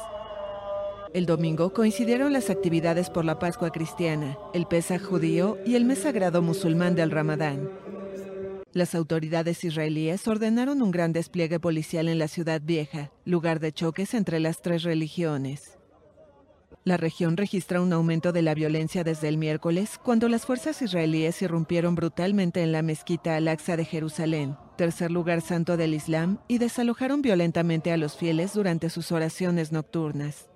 El 1.15 1.27
domingo 1.27 1.73
coincidieron 1.73 2.33
las 2.33 2.51
actividades 2.51 3.11
por 3.11 3.25
la 3.25 3.39
Pascua 3.39 3.71
cristiana, 3.71 4.39
el 4.53 4.67
Pesaj 4.67 5.03
judío 5.03 5.57
y 5.65 5.75
el 5.75 5.85
mes 5.85 6.01
sagrado 6.01 6.43
musulmán 6.43 6.95
del 6.95 7.11
Ramadán. 7.11 7.71
Las 8.75 8.95
autoridades 8.95 9.65
israelíes 9.65 10.29
ordenaron 10.29 10.83
un 10.83 10.91
gran 10.91 11.13
despliegue 11.13 11.59
policial 11.59 12.09
en 12.09 12.19
la 12.19 12.29
ciudad 12.29 12.61
vieja, 12.63 13.11
lugar 13.25 13.61
de 13.61 13.73
choques 13.73 14.13
entre 14.13 14.41
las 14.41 14.61
tres 14.61 14.83
religiones. 14.83 15.79
La 16.85 16.97
región 16.97 17.37
registra 17.37 17.81
un 17.81 17.93
aumento 17.93 18.33
de 18.33 18.43
la 18.43 18.55
violencia 18.55 19.05
desde 19.05 19.29
el 19.29 19.37
miércoles, 19.37 19.99
cuando 20.03 20.29
las 20.29 20.47
fuerzas 20.47 20.81
israelíes 20.81 21.41
irrumpieron 21.43 21.95
brutalmente 21.95 22.63
en 22.63 22.73
la 22.73 22.83
mezquita 22.83 23.37
Al-Aqsa 23.37 23.77
de 23.77 23.85
Jerusalén, 23.85 24.57
tercer 24.77 25.11
lugar 25.11 25.41
santo 25.41 25.77
del 25.77 25.95
Islam, 25.95 26.39
y 26.47 26.59
desalojaron 26.59 27.21
violentamente 27.21 27.93
a 27.93 27.97
los 27.97 28.17
fieles 28.17 28.55
durante 28.55 28.91
sus 28.91 29.13
oraciones 29.13 29.73
nocturnas. 29.73 30.49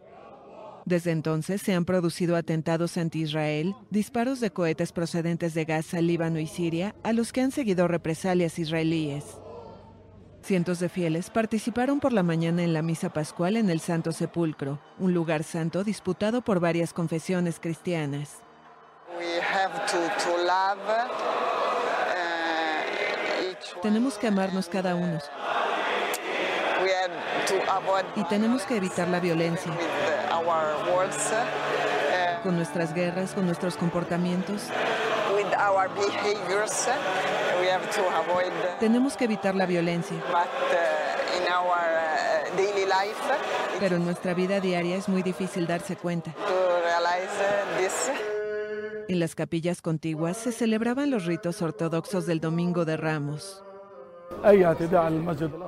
Desde 0.85 1.13
entonces 1.13 1.63
se 1.63 1.75
han 1.75 1.85
producido 1.85 2.37
atentados 2.37 2.97
anti-Israel, 2.97 3.75
disparos 3.91 4.41
de 4.41 4.51
cohetes 4.51 4.93
procedentes 4.93 5.55
de 5.55 5.65
Gaza, 5.65 6.01
Líbano 6.01 6.41
y 6.41 6.47
Siria, 6.47 6.95
a 7.05 7.13
los 7.13 7.33
que 7.33 7.41
han 7.41 7.53
seguido 7.53 7.87
represalias 7.87 8.59
israelíes. 8.59 9.25
Cientos 10.43 10.81
de 10.81 10.89
fieles 10.89 11.31
participaron 11.31 12.01
por 12.01 12.13
la 12.13 12.25
mañana 12.25 12.65
en 12.65 12.73
la 12.73 12.83
misa 12.83 13.13
pascual 13.13 13.57
en 13.57 13.71
el 13.71 13.79
Santo 13.79 14.11
Sepulcro, 14.11 14.81
un 14.99 15.15
lugar 15.15 15.45
santo 15.45 15.85
disputado 15.85 16.43
por 16.43 16.59
varias 16.59 16.93
confesiones 16.93 17.61
cristianas. 17.61 18.43
Tenemos 23.83 24.19
que 24.19 24.27
amarnos 24.27 24.69
cada 24.69 24.97
uno. 24.97 25.19
Y 28.17 28.25
tenemos 28.25 28.63
que 28.65 28.77
evitar 28.77 29.09
la 29.09 29.21
violencia. 29.21 29.73
Con 32.43 32.57
nuestras 32.57 32.93
guerras, 32.95 33.33
con 33.33 33.47
nuestros 33.47 33.77
comportamientos. 33.77 34.63
Tenemos 38.81 39.17
que 39.17 39.25
evitar 39.25 39.55
la 39.55 39.67
violencia. 39.67 40.17
Pero 43.81 43.97
en 43.97 44.05
nuestra 44.05 44.35
vida 44.35 44.61
diaria 44.61 44.97
es 44.97 45.09
muy 45.09 45.23
difícil 45.23 45.67
darse 45.67 45.97
cuenta. 45.97 46.35
En 49.09 49.19
las 49.21 49.35
capillas 49.35 49.83
contiguas 49.83 50.37
se 50.37 50.53
celebraban 50.53 51.11
los 51.11 51.27
ritos 51.27 51.63
ortodoxos 51.63 52.27
del 52.27 52.41
Domingo 52.41 52.85
de 52.85 52.97
Ramos. 52.97 53.63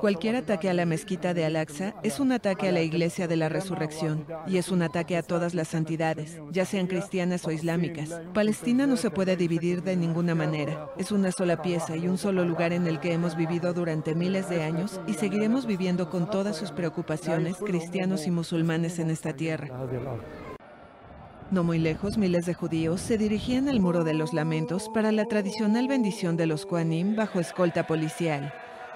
Cualquier 0.01 0.35
ataque 0.35 0.69
a 0.69 0.73
la 0.73 0.85
mezquita 0.85 1.33
de 1.33 1.45
Al-Aqsa 1.45 1.95
es 2.03 2.19
un 2.19 2.31
ataque 2.31 2.69
a 2.69 2.71
la 2.71 2.81
iglesia 2.81 3.27
de 3.27 3.35
la 3.35 3.49
resurrección 3.49 4.25
y 4.47 4.57
es 4.57 4.69
un 4.69 4.81
ataque 4.81 5.17
a 5.17 5.23
todas 5.23 5.53
las 5.53 5.69
santidades, 5.69 6.39
ya 6.51 6.65
sean 6.65 6.87
cristianas 6.87 7.45
o 7.45 7.51
islámicas. 7.51 8.21
Palestina 8.33 8.85
no 8.87 8.97
se 8.97 9.11
puede 9.11 9.35
dividir 9.35 9.83
de 9.83 9.95
ninguna 9.95 10.35
manera. 10.35 10.89
Es 10.97 11.11
una 11.11 11.31
sola 11.31 11.61
pieza 11.61 11.95
y 11.95 12.07
un 12.07 12.17
solo 12.17 12.45
lugar 12.45 12.73
en 12.73 12.87
el 12.87 12.99
que 12.99 13.13
hemos 13.13 13.35
vivido 13.35 13.73
durante 13.73 14.15
miles 14.15 14.49
de 14.49 14.63
años 14.63 14.99
y 15.07 15.13
seguiremos 15.13 15.65
viviendo 15.65 16.09
con 16.09 16.29
todas 16.29 16.57
sus 16.57 16.71
preocupaciones, 16.71 17.57
cristianos 17.57 18.27
y 18.27 18.31
musulmanes 18.31 18.99
en 18.99 19.09
esta 19.09 19.33
tierra. 19.33 19.69
No 21.51 21.63
muy 21.63 21.77
lejos, 21.77 22.17
miles 22.17 22.47
de 22.47 22.55
judíos 22.55 22.99
se 22.99 23.19
dirigían 23.19 23.69
al 23.69 23.79
Muro 23.79 24.03
de 24.03 24.15
los 24.15 24.33
Lamentos 24.33 24.89
para 24.91 25.11
la 25.11 25.25
tradicional 25.25 25.87
bendición 25.87 26.37
de 26.37 26.47
los 26.47 26.65
Koanim 26.65 27.15
bajo 27.15 27.39
escolta 27.39 27.85
policial. 27.85 28.51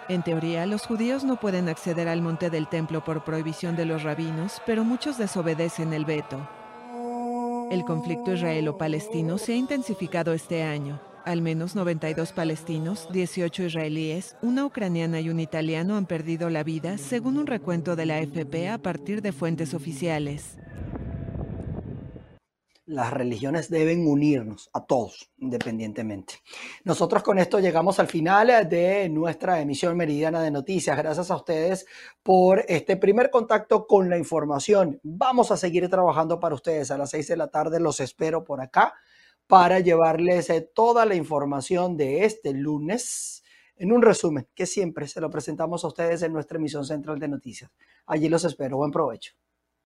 En 0.09 0.23
teoría, 0.23 0.65
los 0.65 0.87
judíos 0.87 1.23
no 1.23 1.39
pueden 1.39 1.69
acceder 1.69 2.07
al 2.07 2.23
monte 2.23 2.49
del 2.49 2.67
templo 2.67 3.03
por 3.03 3.23
prohibición 3.23 3.75
de 3.75 3.85
los 3.85 4.01
rabinos, 4.01 4.63
pero 4.65 4.83
muchos 4.83 5.19
desobedecen 5.19 5.93
el 5.93 6.05
veto. 6.05 6.49
El 7.69 7.85
conflicto 7.85 8.33
israelo-palestino 8.33 9.37
se 9.37 9.53
ha 9.53 9.55
intensificado 9.55 10.33
este 10.33 10.63
año. 10.63 10.99
Al 11.25 11.43
menos 11.43 11.75
92 11.75 12.31
palestinos, 12.31 13.07
18 13.11 13.65
israelíes, 13.65 14.35
una 14.41 14.65
ucraniana 14.65 15.21
y 15.21 15.29
un 15.29 15.39
italiano 15.39 15.95
han 15.97 16.07
perdido 16.07 16.49
la 16.49 16.63
vida, 16.63 16.97
según 16.97 17.37
un 17.37 17.45
recuento 17.45 17.95
de 17.95 18.07
la 18.07 18.15
AFP 18.15 18.69
a 18.69 18.79
partir 18.79 19.21
de 19.21 19.33
fuentes 19.33 19.75
oficiales 19.75 20.57
las 22.89 23.13
religiones 23.13 23.69
deben 23.69 24.07
unirnos 24.07 24.71
a 24.73 24.83
todos, 24.83 25.29
independientemente. 25.37 26.41
Nosotros 26.83 27.21
con 27.21 27.37
esto 27.37 27.59
llegamos 27.59 27.99
al 27.99 28.07
final 28.07 28.67
de 28.67 29.07
nuestra 29.09 29.61
emisión 29.61 29.95
meridiana 29.95 30.41
de 30.41 30.49
noticias. 30.49 30.97
Gracias 30.97 31.29
a 31.29 31.35
ustedes 31.35 31.85
por 32.23 32.65
este 32.67 32.97
primer 32.97 33.29
contacto 33.29 33.85
con 33.85 34.09
la 34.09 34.17
información. 34.17 34.99
Vamos 35.03 35.51
a 35.51 35.57
seguir 35.57 35.87
trabajando 35.87 36.39
para 36.39 36.55
ustedes 36.55 36.89
a 36.89 36.97
las 36.97 37.11
seis 37.11 37.27
de 37.27 37.37
la 37.37 37.49
tarde. 37.49 37.79
Los 37.79 37.99
espero 37.99 38.43
por 38.43 38.59
acá 38.59 38.95
para 39.45 39.79
llevarles 39.79 40.49
eh, 40.49 40.61
toda 40.61 41.05
la 41.05 41.13
información 41.13 41.95
de 41.95 42.25
este 42.25 42.53
lunes 42.53 43.43
en 43.75 43.91
un 43.91 44.01
resumen 44.01 44.47
que 44.55 44.65
siempre 44.65 45.07
se 45.07 45.21
lo 45.21 45.29
presentamos 45.29 45.83
a 45.83 45.89
ustedes 45.89 46.23
en 46.23 46.33
nuestra 46.33 46.57
emisión 46.57 46.83
central 46.85 47.19
de 47.19 47.27
noticias. 47.27 47.69
Allí 48.07 48.29
los 48.29 48.45
espero. 48.45 48.77
Buen 48.77 48.89
provecho. 48.89 49.33